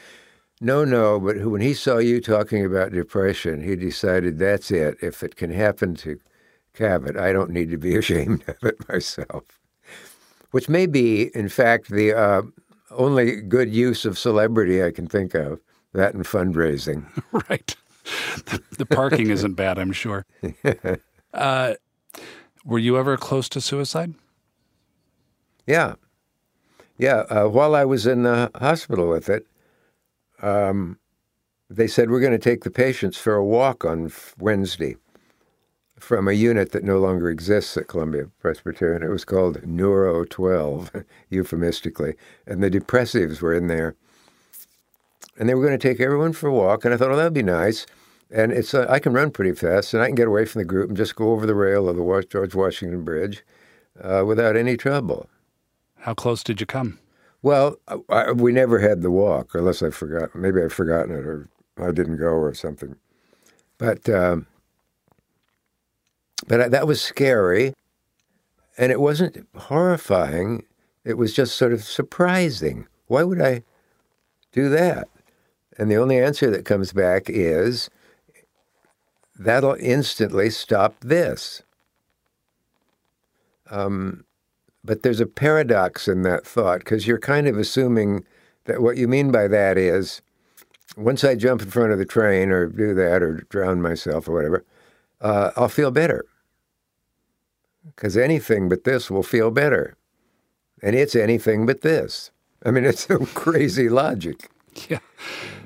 No, 0.60 0.84
no, 0.84 1.18
but 1.18 1.38
when 1.46 1.62
he 1.62 1.72
saw 1.72 1.98
you 1.98 2.20
talking 2.20 2.64
about 2.64 2.92
depression, 2.92 3.62
he 3.62 3.76
decided 3.76 4.38
that's 4.38 4.70
it. 4.70 4.98
If 5.00 5.22
it 5.22 5.36
can 5.36 5.50
happen 5.50 5.94
to 5.96 6.18
Cavett, 6.74 7.18
I 7.18 7.32
don't 7.32 7.50
need 7.50 7.70
to 7.70 7.78
be 7.78 7.96
ashamed 7.96 8.44
of 8.48 8.62
it 8.64 8.88
myself 8.88 9.60
which 10.50 10.68
may 10.68 10.86
be, 10.86 11.30
in 11.34 11.48
fact, 11.48 11.90
the 11.90 12.12
uh, 12.12 12.42
only 12.90 13.40
good 13.40 13.72
use 13.72 14.04
of 14.04 14.18
celebrity 14.18 14.82
I 14.82 14.90
can 14.90 15.06
think 15.06 15.34
of. 15.34 15.60
That 15.92 16.14
and 16.14 16.24
fundraising. 16.24 17.04
right. 17.50 17.76
The, 18.46 18.62
the 18.78 18.86
parking 18.86 19.30
isn't 19.30 19.54
bad, 19.54 19.78
I'm 19.78 19.92
sure. 19.92 20.24
Uh, 21.34 21.74
were 22.64 22.78
you 22.78 22.96
ever 22.96 23.16
close 23.16 23.48
to 23.50 23.60
suicide? 23.60 24.14
Yeah. 25.66 25.94
Yeah. 27.00 27.24
Uh, 27.30 27.46
while 27.46 27.74
I 27.74 27.86
was 27.86 28.06
in 28.06 28.24
the 28.24 28.50
hospital 28.56 29.08
with 29.08 29.30
it, 29.30 29.46
um, 30.42 30.98
they 31.70 31.86
said, 31.86 32.10
We're 32.10 32.20
going 32.20 32.32
to 32.32 32.38
take 32.38 32.62
the 32.62 32.70
patients 32.70 33.16
for 33.16 33.34
a 33.34 33.44
walk 33.44 33.86
on 33.86 34.12
Wednesday 34.38 34.96
from 35.98 36.28
a 36.28 36.32
unit 36.32 36.72
that 36.72 36.84
no 36.84 36.98
longer 36.98 37.30
exists 37.30 37.74
at 37.78 37.88
Columbia 37.88 38.26
Presbyterian. 38.38 39.02
It 39.02 39.08
was 39.08 39.24
called 39.24 39.66
Neuro 39.66 40.26
12, 40.26 40.90
euphemistically. 41.30 42.16
And 42.46 42.62
the 42.62 42.70
depressives 42.70 43.40
were 43.40 43.54
in 43.54 43.68
there. 43.68 43.94
And 45.38 45.48
they 45.48 45.54
were 45.54 45.64
going 45.64 45.78
to 45.78 45.88
take 45.88 46.00
everyone 46.00 46.34
for 46.34 46.48
a 46.48 46.52
walk. 46.52 46.84
And 46.84 46.92
I 46.92 46.98
thought, 46.98 47.12
oh, 47.12 47.16
that'd 47.16 47.32
be 47.32 47.42
nice. 47.42 47.86
And 48.30 48.52
it's 48.52 48.74
uh, 48.74 48.84
I 48.90 48.98
can 48.98 49.14
run 49.14 49.30
pretty 49.30 49.52
fast, 49.52 49.94
and 49.94 50.02
I 50.02 50.06
can 50.06 50.14
get 50.16 50.28
away 50.28 50.44
from 50.44 50.60
the 50.60 50.66
group 50.66 50.88
and 50.88 50.98
just 50.98 51.16
go 51.16 51.32
over 51.32 51.46
the 51.46 51.54
rail 51.54 51.88
of 51.88 51.96
the 51.96 52.26
George 52.28 52.54
Washington 52.54 53.04
Bridge 53.04 53.42
uh, 53.98 54.22
without 54.26 54.54
any 54.54 54.76
trouble. 54.76 55.30
How 56.00 56.14
close 56.14 56.42
did 56.42 56.60
you 56.60 56.66
come? 56.66 56.98
Well, 57.42 57.76
I, 58.08 58.32
we 58.32 58.52
never 58.52 58.78
had 58.80 59.02
the 59.02 59.10
walk, 59.10 59.54
unless 59.54 59.82
I 59.82 59.90
forgot. 59.90 60.34
Maybe 60.34 60.62
I've 60.62 60.72
forgotten 60.72 61.14
it, 61.14 61.24
or 61.26 61.48
I 61.78 61.90
didn't 61.90 62.18
go, 62.18 62.28
or 62.28 62.52
something. 62.54 62.96
But 63.78 64.08
um, 64.08 64.46
but 66.46 66.70
that 66.70 66.86
was 66.86 67.00
scary. 67.00 67.74
And 68.78 68.90
it 68.90 69.00
wasn't 69.00 69.46
horrifying, 69.54 70.64
it 71.04 71.18
was 71.18 71.34
just 71.34 71.56
sort 71.56 71.72
of 71.72 71.84
surprising. 71.84 72.86
Why 73.08 73.24
would 73.24 73.40
I 73.40 73.62
do 74.52 74.70
that? 74.70 75.08
And 75.76 75.90
the 75.90 75.96
only 75.96 76.18
answer 76.18 76.50
that 76.50 76.64
comes 76.64 76.92
back 76.92 77.24
is 77.28 77.90
that'll 79.38 79.76
instantly 79.80 80.48
stop 80.48 80.94
this. 81.00 81.62
Um, 83.70 84.24
but 84.84 85.02
there's 85.02 85.20
a 85.20 85.26
paradox 85.26 86.08
in 86.08 86.22
that 86.22 86.46
thought 86.46 86.80
because 86.80 87.06
you're 87.06 87.18
kind 87.18 87.46
of 87.46 87.58
assuming 87.58 88.24
that 88.64 88.82
what 88.82 88.96
you 88.96 89.08
mean 89.08 89.30
by 89.30 89.48
that 89.48 89.76
is 89.76 90.22
once 90.96 91.24
I 91.24 91.34
jump 91.34 91.62
in 91.62 91.70
front 91.70 91.92
of 91.92 91.98
the 91.98 92.04
train 92.04 92.50
or 92.50 92.66
do 92.66 92.94
that 92.94 93.22
or 93.22 93.46
drown 93.48 93.80
myself 93.80 94.28
or 94.28 94.32
whatever, 94.32 94.64
uh, 95.20 95.50
I'll 95.56 95.68
feel 95.68 95.90
better 95.90 96.24
because 97.84 98.16
anything 98.16 98.68
but 98.68 98.84
this 98.84 99.10
will 99.10 99.22
feel 99.22 99.50
better. 99.50 99.96
And 100.82 100.96
it's 100.96 101.14
anything 101.14 101.66
but 101.66 101.82
this. 101.82 102.30
I 102.64 102.70
mean, 102.70 102.84
it's 102.90 103.08
a 103.10 103.18
crazy 103.18 103.88
logic. 103.88 104.50
Yeah, 104.88 105.00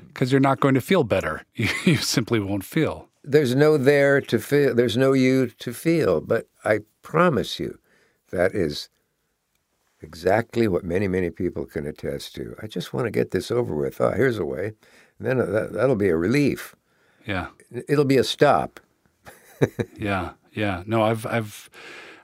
because 0.07 0.31
you're 0.31 0.41
not 0.41 0.59
going 0.59 0.73
to 0.73 0.81
feel 0.81 1.03
better. 1.03 1.43
You, 1.55 1.69
you 1.85 1.97
simply 1.97 2.39
won't 2.39 2.65
feel. 2.65 3.07
There's 3.23 3.55
no 3.55 3.77
there 3.77 4.21
to 4.21 4.39
feel, 4.39 4.75
there's 4.75 4.97
no 4.97 5.13
you 5.13 5.47
to 5.47 5.73
feel. 5.73 6.21
But 6.21 6.47
I 6.63 6.79
promise 7.01 7.59
you, 7.59 7.79
that 8.31 8.53
is 8.53 8.89
exactly 10.05 10.67
what 10.67 10.83
many, 10.83 11.07
many 11.07 11.29
people 11.29 11.65
can 11.65 11.85
attest 11.85 12.35
to. 12.35 12.55
I 12.61 12.67
just 12.67 12.93
want 12.93 13.05
to 13.07 13.11
get 13.11 13.31
this 13.31 13.51
over 13.51 13.75
with. 13.75 13.99
Oh, 13.99 14.11
here's 14.11 14.37
a 14.37 14.45
way. 14.45 14.73
And 15.17 15.27
then 15.27 15.37
that, 15.37 15.73
that'll 15.73 15.95
be 15.95 16.09
a 16.09 16.17
relief. 16.17 16.75
Yeah. 17.25 17.47
It'll 17.89 18.05
be 18.05 18.17
a 18.17 18.23
stop. 18.23 18.79
yeah. 19.97 20.31
Yeah. 20.53 20.83
No, 20.85 21.03
I've, 21.03 21.25
I've, 21.25 21.69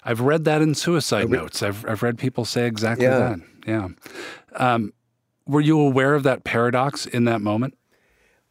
I've 0.03 0.21
read 0.21 0.45
that 0.45 0.61
in 0.61 0.75
suicide 0.75 1.29
re- 1.29 1.37
notes. 1.37 1.61
I've 1.61 1.85
I've 1.87 2.03
read 2.03 2.17
people 2.17 2.45
say 2.45 2.65
exactly 2.65 3.05
yeah. 3.05 3.17
that. 3.17 3.39
Yeah. 3.67 3.87
Um, 4.55 4.93
were 5.45 5.61
you 5.61 5.79
aware 5.79 6.15
of 6.15 6.23
that 6.23 6.43
paradox 6.43 7.05
in 7.05 7.25
that 7.25 7.41
moment? 7.41 7.77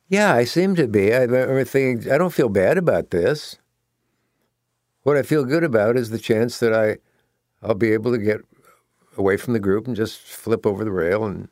Yeah, 0.08 0.34
I 0.34 0.44
seem 0.44 0.74
to 0.76 0.88
be. 0.88 1.14
I 1.14 1.22
remember 1.22 1.64
thinking, 1.64 2.10
I 2.10 2.18
don't 2.18 2.32
feel 2.32 2.48
bad 2.48 2.78
about 2.78 3.10
this. 3.10 3.58
What 5.02 5.16
I 5.16 5.22
feel 5.22 5.44
good 5.44 5.64
about 5.64 5.96
is 5.96 6.10
the 6.10 6.18
chance 6.18 6.58
that 6.58 6.74
I, 6.74 6.98
I'll 7.66 7.74
be 7.74 7.92
able 7.92 8.12
to 8.12 8.18
get 8.18 8.40
away 9.20 9.36
from 9.36 9.52
the 9.52 9.60
group 9.60 9.86
and 9.86 9.94
just 9.94 10.18
flip 10.18 10.66
over 10.66 10.84
the 10.84 10.90
rail, 10.90 11.24
and 11.24 11.48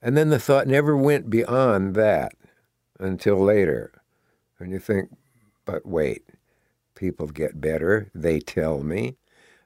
and 0.00 0.16
then 0.16 0.30
the 0.30 0.38
thought 0.38 0.68
never 0.68 0.96
went 0.96 1.30
beyond 1.30 1.94
that 1.96 2.32
until 3.00 3.36
later, 3.36 3.90
and 4.60 4.70
you 4.70 4.78
think, 4.78 5.10
but 5.64 5.84
wait, 5.84 6.22
people 6.94 7.26
get 7.28 7.60
better. 7.60 8.10
They 8.14 8.38
tell 8.40 8.82
me. 8.82 9.16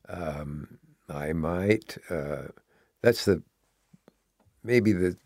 Um, 0.08 0.78
I 1.08 1.32
might. 1.32 1.98
Uh, 2.08 2.48
that's 3.02 3.24
the 3.24 3.42
maybe 4.62 4.92
the 4.92 5.16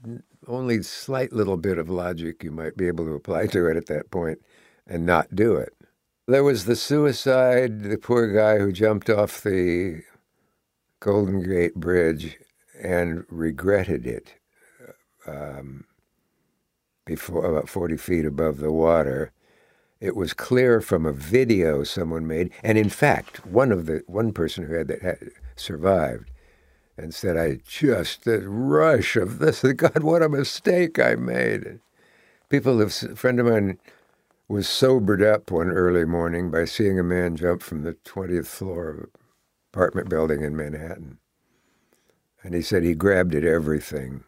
only 0.46 0.82
slight 0.82 1.32
little 1.32 1.56
bit 1.56 1.78
of 1.78 1.88
logic 1.88 2.44
you 2.44 2.50
might 2.50 2.76
be 2.76 2.86
able 2.86 3.04
to 3.04 3.14
apply 3.14 3.46
to 3.48 3.66
it 3.66 3.76
at 3.76 3.86
that 3.86 4.10
point 4.10 4.38
and 4.86 5.06
not 5.06 5.34
do 5.34 5.56
it. 5.56 5.74
There 6.26 6.44
was 6.44 6.64
the 6.64 6.76
suicide, 6.76 7.82
the 7.82 7.98
poor 7.98 8.32
guy 8.32 8.58
who 8.58 8.72
jumped 8.72 9.10
off 9.10 9.42
the 9.42 10.02
Golden 11.04 11.42
Gate 11.42 11.74
Bridge 11.74 12.38
and 12.82 13.26
regretted 13.28 14.06
it 14.06 14.36
um, 15.26 15.84
before 17.04 17.44
about 17.44 17.68
40 17.68 17.98
feet 17.98 18.24
above 18.24 18.56
the 18.56 18.72
water 18.72 19.30
it 20.00 20.16
was 20.16 20.32
clear 20.34 20.80
from 20.80 21.06
a 21.06 21.12
video 21.12 21.84
someone 21.84 22.26
made, 22.26 22.52
and 22.62 22.76
in 22.76 22.88
fact, 22.88 23.46
one 23.46 23.72
of 23.72 23.86
the 23.86 24.02
one 24.06 24.32
person 24.32 24.66
who 24.66 24.74
had 24.74 24.88
that 24.88 25.02
had 25.02 25.30
survived, 25.56 26.30
and 26.98 27.14
said, 27.14 27.38
"I 27.38 27.60
just 27.66 28.24
the 28.24 28.46
rush 28.46 29.16
of 29.16 29.38
this. 29.38 29.62
God, 29.76 30.02
what 30.02 30.22
a 30.22 30.28
mistake 30.28 30.98
I 30.98 31.14
made." 31.14 31.80
People 32.50 32.80
have 32.80 32.94
a 33.02 33.16
friend 33.16 33.40
of 33.40 33.46
mine 33.46 33.78
was 34.46 34.68
sobered 34.68 35.22
up 35.22 35.50
one 35.50 35.70
early 35.70 36.04
morning 36.04 36.50
by 36.50 36.66
seeing 36.66 36.98
a 36.98 37.02
man 37.02 37.36
jump 37.36 37.62
from 37.62 37.82
the 37.82 37.94
twentieth 38.04 38.48
floor 38.48 38.90
of 38.90 39.23
apartment 39.74 40.08
building 40.08 40.40
in 40.42 40.56
Manhattan, 40.56 41.18
and 42.44 42.54
he 42.54 42.62
said 42.62 42.84
he 42.84 42.94
grabbed 42.94 43.34
at 43.34 43.42
everything 43.42 44.22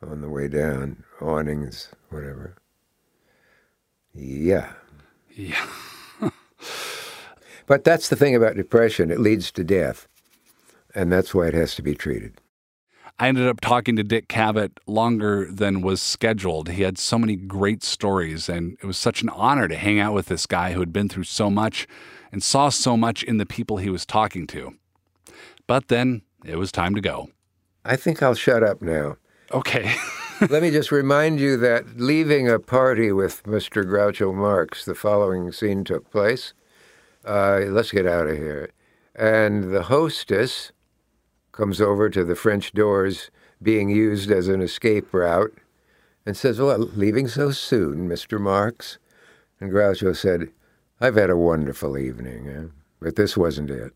on 0.00 0.20
the 0.20 0.28
way 0.28 0.46
down, 0.46 1.02
awnings, 1.20 1.88
whatever. 2.10 2.54
Yeah. 4.14 4.70
Yeah. 5.34 5.66
but 7.66 7.82
that's 7.82 8.08
the 8.08 8.14
thing 8.14 8.36
about 8.36 8.54
depression 8.54 9.10
it 9.10 9.18
leads 9.18 9.50
to 9.52 9.64
death. 9.64 10.06
And 10.94 11.10
that's 11.10 11.34
why 11.34 11.48
it 11.48 11.54
has 11.54 11.74
to 11.74 11.82
be 11.82 11.96
treated. 11.96 12.40
I 13.18 13.28
ended 13.28 13.48
up 13.48 13.60
talking 13.60 13.96
to 13.96 14.04
Dick 14.04 14.28
Cavett 14.28 14.78
longer 14.86 15.48
than 15.50 15.82
was 15.82 16.00
scheduled. 16.00 16.68
He 16.68 16.82
had 16.82 16.98
so 16.98 17.18
many 17.18 17.34
great 17.34 17.82
stories, 17.82 18.48
and 18.48 18.78
it 18.80 18.86
was 18.86 18.96
such 18.96 19.22
an 19.22 19.28
honor 19.30 19.66
to 19.66 19.76
hang 19.76 19.98
out 19.98 20.14
with 20.14 20.26
this 20.26 20.46
guy 20.46 20.72
who 20.72 20.80
had 20.80 20.92
been 20.92 21.08
through 21.08 21.24
so 21.24 21.50
much 21.50 21.88
and 22.32 22.42
saw 22.42 22.68
so 22.68 22.96
much 22.96 23.22
in 23.22 23.38
the 23.38 23.46
people 23.46 23.76
he 23.78 23.90
was 23.90 24.06
talking 24.06 24.46
to. 24.48 24.74
But 25.66 25.88
then 25.88 26.22
it 26.44 26.56
was 26.56 26.72
time 26.72 26.94
to 26.94 27.00
go. 27.00 27.30
I 27.84 27.96
think 27.96 28.22
I'll 28.22 28.34
shut 28.34 28.62
up 28.62 28.82
now. 28.82 29.16
Okay. 29.52 29.94
Let 30.48 30.62
me 30.62 30.70
just 30.70 30.90
remind 30.90 31.38
you 31.38 31.56
that 31.58 31.98
leaving 31.98 32.48
a 32.48 32.58
party 32.58 33.12
with 33.12 33.42
Mr. 33.42 33.84
Groucho 33.84 34.34
Marx, 34.34 34.84
the 34.84 34.94
following 34.94 35.52
scene 35.52 35.84
took 35.84 36.10
place. 36.10 36.54
Uh, 37.24 37.60
let's 37.66 37.92
get 37.92 38.06
out 38.06 38.26
of 38.26 38.36
here. 38.38 38.70
And 39.14 39.74
the 39.74 39.82
hostess 39.82 40.72
comes 41.52 41.80
over 41.80 42.08
to 42.08 42.24
the 42.24 42.34
French 42.34 42.72
doors 42.72 43.30
being 43.62 43.90
used 43.90 44.30
as 44.30 44.48
an 44.48 44.62
escape 44.62 45.12
route 45.12 45.58
and 46.24 46.36
says, 46.36 46.58
Well, 46.58 46.78
leaving 46.78 47.28
so 47.28 47.50
soon, 47.50 48.08
Mr. 48.08 48.40
Marx? 48.40 48.98
And 49.60 49.70
Groucho 49.70 50.16
said, 50.16 50.48
I've 51.00 51.16
had 51.16 51.30
a 51.30 51.36
wonderful 51.36 51.96
evening, 51.96 52.48
eh? 52.48 52.68
but 53.00 53.16
this 53.16 53.36
wasn't 53.36 53.70
it. 53.70 53.92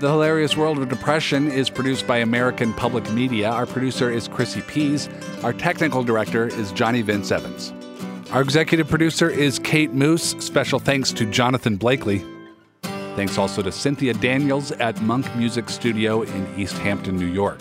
The 0.00 0.08
Hilarious 0.08 0.56
World 0.56 0.78
of 0.78 0.88
Depression 0.88 1.50
is 1.50 1.68
produced 1.68 2.06
by 2.06 2.16
American 2.16 2.72
Public 2.72 3.12
Media. 3.12 3.50
Our 3.50 3.66
producer 3.66 4.10
is 4.10 4.28
Chrissy 4.28 4.62
Pease. 4.62 5.10
Our 5.42 5.52
technical 5.52 6.02
director 6.02 6.46
is 6.46 6.72
Johnny 6.72 7.02
Vince 7.02 7.30
Evans. 7.30 7.74
Our 8.32 8.40
executive 8.40 8.88
producer 8.88 9.28
is 9.28 9.58
Kate 9.58 9.92
Moos. 9.92 10.22
Special 10.42 10.78
thanks 10.78 11.12
to 11.12 11.26
Jonathan 11.26 11.76
Blakely. 11.76 12.24
Thanks 13.14 13.36
also 13.36 13.60
to 13.60 13.70
Cynthia 13.70 14.14
Daniels 14.14 14.72
at 14.72 14.98
Monk 15.02 15.26
Music 15.36 15.68
Studio 15.68 16.22
in 16.22 16.58
East 16.58 16.78
Hampton, 16.78 17.18
New 17.18 17.26
York. 17.26 17.60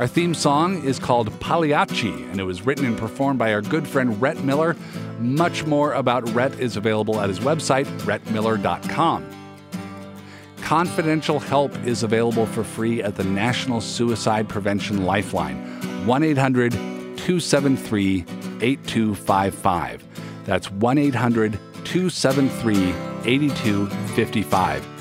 Our 0.00 0.06
theme 0.06 0.32
song 0.32 0.82
is 0.82 0.98
called 0.98 1.28
Pagliacci, 1.40 2.30
and 2.30 2.40
it 2.40 2.44
was 2.44 2.64
written 2.64 2.86
and 2.86 2.96
performed 2.96 3.38
by 3.38 3.52
our 3.52 3.60
good 3.60 3.86
friend 3.86 4.18
Rhett 4.18 4.42
Miller. 4.42 4.74
Much 5.18 5.66
more 5.66 5.92
about 5.92 6.26
Rhett 6.30 6.58
is 6.58 6.78
available 6.78 7.20
at 7.20 7.28
his 7.28 7.38
website, 7.40 7.84
rhettmiller.com. 8.06 9.28
Confidential 10.62 11.38
help 11.38 11.76
is 11.84 12.02
available 12.02 12.46
for 12.46 12.64
free 12.64 13.02
at 13.02 13.16
the 13.16 13.24
National 13.24 13.82
Suicide 13.82 14.48
Prevention 14.48 15.04
Lifeline, 15.04 15.56
1 16.06 16.22
800 16.22 16.72
273 16.72 18.24
8255. 18.62 20.02
That's 20.46 20.70
1 20.70 20.96
800 20.96 21.52
273 21.84 22.94
8255. 23.26 24.99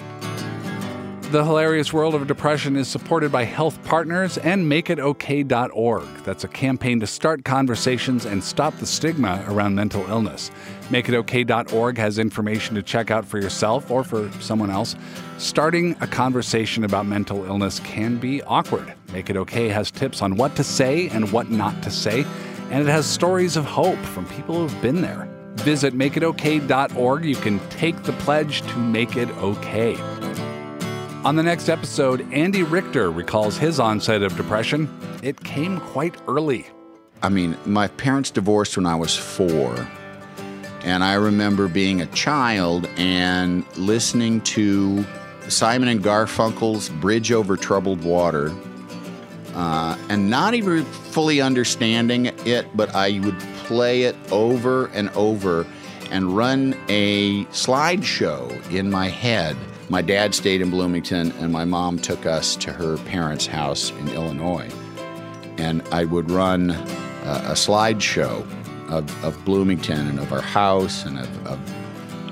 The 1.31 1.45
Hilarious 1.45 1.93
World 1.93 2.15
of 2.15 2.25
Depression 2.25 2.75
is 2.75 2.87
supported 2.87 3.31
by 3.31 3.43
Health 3.43 3.83
Partners 3.83 4.39
and 4.39 4.65
MakeItOK.org. 4.65 6.07
That's 6.23 6.43
a 6.43 6.47
campaign 6.47 6.99
to 7.01 7.05
start 7.05 7.45
conversations 7.45 8.25
and 8.25 8.43
stop 8.43 8.75
the 8.77 8.87
stigma 8.87 9.45
around 9.47 9.75
mental 9.75 10.01
illness. 10.09 10.49
MakeItOK.org 10.89 11.99
has 11.99 12.17
information 12.17 12.73
to 12.73 12.81
check 12.81 13.11
out 13.11 13.25
for 13.25 13.39
yourself 13.39 13.91
or 13.91 14.03
for 14.03 14.31
someone 14.41 14.71
else. 14.71 14.95
Starting 15.37 15.95
a 16.01 16.07
conversation 16.07 16.83
about 16.83 17.05
mental 17.05 17.45
illness 17.45 17.79
can 17.81 18.17
be 18.17 18.41
awkward. 18.41 18.91
Make 19.13 19.29
It 19.29 19.37
OK 19.37 19.69
has 19.69 19.91
tips 19.91 20.23
on 20.23 20.35
what 20.35 20.55
to 20.55 20.63
say 20.63 21.09
and 21.09 21.31
what 21.31 21.51
not 21.51 21.83
to 21.83 21.91
say, 21.91 22.25
and 22.71 22.81
it 22.81 22.89
has 22.89 23.05
stories 23.05 23.55
of 23.55 23.65
hope 23.65 23.99
from 23.99 24.25
people 24.29 24.55
who've 24.55 24.81
been 24.81 25.01
there. 25.01 25.29
Visit 25.57 25.93
MakeItOK.org. 25.93 27.23
You 27.23 27.35
can 27.35 27.59
take 27.69 28.01
the 28.01 28.13
pledge 28.13 28.63
to 28.63 28.77
make 28.79 29.15
it 29.15 29.29
okay. 29.37 29.95
On 31.25 31.35
the 31.35 31.43
next 31.43 31.67
episode, 31.67 32.21
Andy 32.31 32.63
Richter 32.63 33.11
recalls 33.11 33.57
his 33.57 33.77
onset 33.77 34.23
of 34.23 34.37
depression. 34.37 34.87
It 35.21 35.43
came 35.43 35.81
quite 35.81 36.15
early. 36.29 36.65
I 37.21 37.27
mean, 37.27 37.57
my 37.65 37.89
parents 37.89 38.31
divorced 38.31 38.77
when 38.77 38.85
I 38.85 38.95
was 38.95 39.17
four. 39.17 39.85
And 40.85 41.03
I 41.03 41.15
remember 41.15 41.67
being 41.67 41.99
a 41.99 42.05
child 42.05 42.87
and 42.95 43.65
listening 43.75 44.39
to 44.41 45.05
Simon 45.49 45.89
and 45.89 46.01
Garfunkel's 46.01 46.87
Bridge 46.87 47.33
Over 47.33 47.57
Troubled 47.57 48.01
Water 48.01 48.55
uh, 49.55 49.97
and 50.07 50.29
not 50.29 50.53
even 50.53 50.85
fully 50.85 51.41
understanding 51.41 52.27
it, 52.45 52.65
but 52.77 52.95
I 52.95 53.19
would 53.19 53.37
play 53.65 54.03
it 54.03 54.15
over 54.31 54.85
and 54.87 55.09
over 55.09 55.67
and 56.11 56.37
run 56.37 56.77
a 56.87 57.43
slideshow 57.47 58.49
in 58.71 58.89
my 58.89 59.09
head. 59.09 59.57
My 59.89 60.03
dad 60.03 60.35
stayed 60.35 60.61
in 60.61 60.69
Bloomington, 60.69 61.31
and 61.39 61.51
my 61.51 61.65
mom 61.65 61.97
took 61.97 62.27
us 62.27 62.55
to 62.57 62.71
her 62.71 62.97
parents' 62.97 63.47
house 63.47 63.89
in 63.91 64.09
Illinois. 64.09 64.69
And 65.57 65.81
I 65.91 66.05
would 66.05 66.29
run 66.29 66.71
uh, 66.71 67.45
a 67.47 67.53
slideshow 67.53 68.47
of, 68.89 69.25
of 69.25 69.43
Bloomington 69.45 70.07
and 70.07 70.19
of 70.19 70.31
our 70.31 70.41
house 70.41 71.05
and 71.05 71.17
of, 71.17 71.47
of 71.47 71.59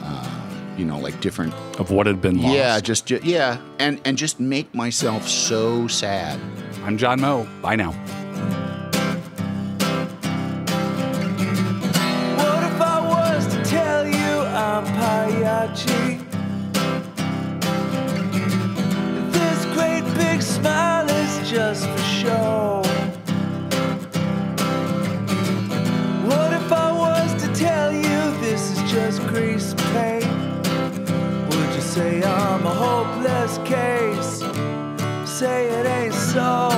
uh, 0.04 0.76
you 0.78 0.86
know, 0.86 1.00
like 1.00 1.20
different 1.20 1.54
of 1.80 1.90
what 1.90 2.06
had 2.06 2.22
been 2.22 2.42
lost. 2.42 2.54
Yeah, 2.56 2.80
just, 2.80 3.08
ju- 3.08 3.20
yeah, 3.24 3.60
and 3.80 4.00
and 4.06 4.18
just 4.18 4.40
make 4.40 4.74
myself 4.76 5.28
so 5.28 5.88
sad. 5.88 6.40
I'm 6.84 6.98
John 6.98 7.20
Moe. 7.20 7.48
Bye 7.62 7.76
now. 7.76 7.92
Say 35.38 35.68
it 35.70 35.86
ain't 35.86 36.16
so. 36.16 36.70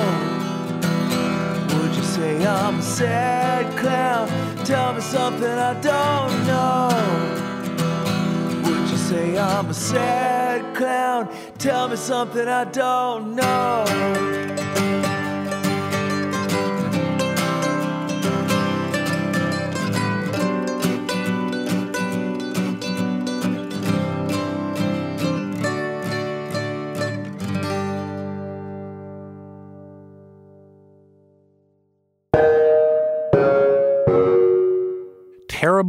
Would 1.77 1.95
you 1.95 2.03
say 2.03 2.45
I'm 2.45 2.79
a 2.79 2.81
sad 2.81 3.77
clown? 3.79 4.27
Tell 4.65 4.91
me 4.91 4.99
something 4.99 5.49
I 5.49 5.79
don't 5.79 6.45
know. 6.45 6.89
Would 8.65 8.89
you 8.89 8.97
say 8.97 9.37
I'm 9.37 9.69
a 9.69 9.73
sad 9.73 10.75
clown? 10.75 11.33
Tell 11.57 11.87
me 11.87 11.95
something 11.95 12.49
I 12.49 12.65
don't 12.65 13.33
know. 13.33 14.38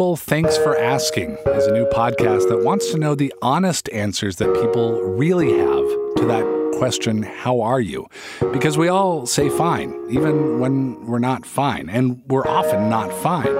Thanks 0.01 0.57
for 0.57 0.79
Asking 0.79 1.37
is 1.49 1.67
a 1.67 1.75
new 1.75 1.85
podcast 1.85 2.49
that 2.49 2.65
wants 2.65 2.91
to 2.91 2.97
know 2.97 3.15
the 3.15 3.35
honest 3.43 3.87
answers 3.91 4.37
that 4.37 4.47
people 4.55 4.99
really 5.03 5.59
have 5.59 6.17
to 6.17 6.25
that 6.27 6.77
question, 6.79 7.23
How 7.23 7.61
are 7.61 7.83
you? 7.83 8.09
Because 8.51 8.79
we 8.79 8.89
all 8.89 9.27
say 9.27 9.51
fine, 9.51 9.95
even 10.09 10.59
when 10.59 11.05
we're 11.05 11.19
not 11.19 11.45
fine, 11.45 11.91
and 11.91 12.23
we're 12.29 12.49
often 12.49 12.89
not 12.89 13.13
fine. 13.13 13.55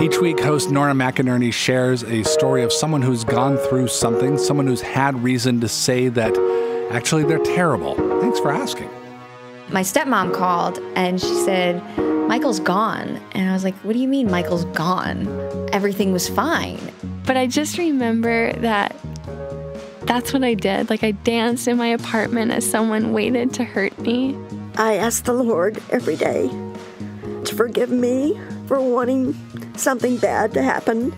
Each 0.00 0.20
week, 0.20 0.38
host 0.38 0.70
Nora 0.70 0.92
McInerny 0.92 1.52
shares 1.52 2.04
a 2.04 2.22
story 2.22 2.62
of 2.62 2.72
someone 2.72 3.02
who's 3.02 3.24
gone 3.24 3.56
through 3.56 3.88
something, 3.88 4.38
someone 4.38 4.68
who's 4.68 4.82
had 4.82 5.20
reason 5.20 5.60
to 5.62 5.68
say 5.68 6.08
that 6.10 6.38
actually 6.92 7.24
they're 7.24 7.40
terrible. 7.40 7.96
Thanks 8.20 8.38
for 8.38 8.52
asking. 8.52 8.88
My 9.68 9.82
stepmom 9.82 10.32
called 10.32 10.78
and 10.94 11.20
she 11.20 11.34
said, 11.44 11.82
Michael's 12.32 12.60
gone. 12.60 13.20
And 13.32 13.50
I 13.50 13.52
was 13.52 13.62
like, 13.62 13.74
What 13.84 13.92
do 13.92 13.98
you 13.98 14.08
mean 14.08 14.30
Michael's 14.30 14.64
gone? 14.64 15.28
Everything 15.70 16.14
was 16.14 16.30
fine. 16.30 16.80
But 17.26 17.36
I 17.36 17.46
just 17.46 17.76
remember 17.76 18.54
that 18.54 18.96
that's 20.04 20.32
what 20.32 20.42
I 20.42 20.54
did. 20.54 20.88
Like, 20.88 21.04
I 21.04 21.10
danced 21.10 21.68
in 21.68 21.76
my 21.76 21.88
apartment 21.88 22.50
as 22.50 22.68
someone 22.68 23.12
waited 23.12 23.52
to 23.54 23.64
hurt 23.64 23.98
me. 23.98 24.34
I 24.76 24.94
ask 24.94 25.24
the 25.24 25.34
Lord 25.34 25.82
every 25.90 26.16
day 26.16 26.48
to 27.44 27.54
forgive 27.54 27.90
me 27.90 28.40
for 28.66 28.80
wanting 28.80 29.36
something 29.76 30.16
bad 30.16 30.54
to 30.54 30.62
happen 30.62 31.14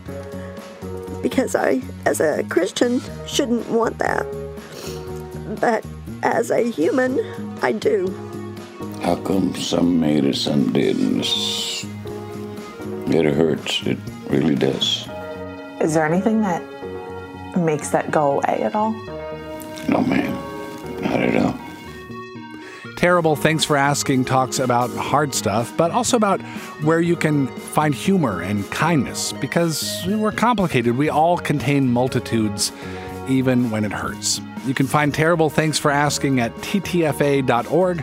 because 1.23 1.55
I, 1.55 1.81
as 2.07 2.19
a 2.19 2.43
Christian, 2.49 3.01
shouldn't 3.29 3.69
want 3.69 3.99
that. 3.99 4.27
But 5.61 5.87
as 6.25 6.51
a 6.51 6.69
human, 6.73 7.21
I 7.63 7.71
do. 7.71 8.24
How 9.05 9.17
come 9.17 9.55
some 9.55 10.01
made 10.01 10.25
it, 10.25 10.35
some 10.35 10.73
didn't? 10.73 11.21
It's- 11.21 11.85
It 13.07 13.35
hurts. 13.35 13.83
It 13.85 13.99
really 14.31 14.55
does. 14.55 15.07
Is 15.83 15.93
there 15.93 16.07
anything 16.07 16.41
that 16.41 16.63
makes 17.55 17.91
that 17.91 18.11
go 18.11 18.33
away 18.41 18.63
at 18.63 18.75
all? 18.75 18.93
No, 19.91 20.01
ma'am. 20.01 20.35
Not 21.03 21.21
at 21.21 21.37
all. 21.45 21.55
Terrible 22.97 23.37
Thanks 23.37 23.63
for 23.63 23.77
Asking 23.77 24.25
talks 24.25 24.59
about 24.59 24.89
hard 24.97 25.35
stuff, 25.35 25.77
but 25.77 25.91
also 25.91 26.17
about 26.17 26.41
where 26.83 27.01
you 27.03 27.15
can 27.15 27.47
find 27.49 27.95
humor 27.95 28.41
and 28.41 28.69
kindness 28.71 29.35
because 29.35 30.03
we're 30.07 30.33
complicated. 30.33 30.97
We 30.97 31.11
all 31.11 31.37
contain 31.37 31.93
multitudes, 31.93 32.73
even 33.29 33.71
when 33.71 33.85
it 33.85 33.93
hurts. 33.93 34.41
You 34.67 34.73
can 34.73 34.87
find 34.87 35.13
Terrible 35.13 35.51
Thanks 35.51 35.79
for 35.79 35.91
Asking 35.91 36.41
at 36.41 36.57
ttfa.org 36.57 38.03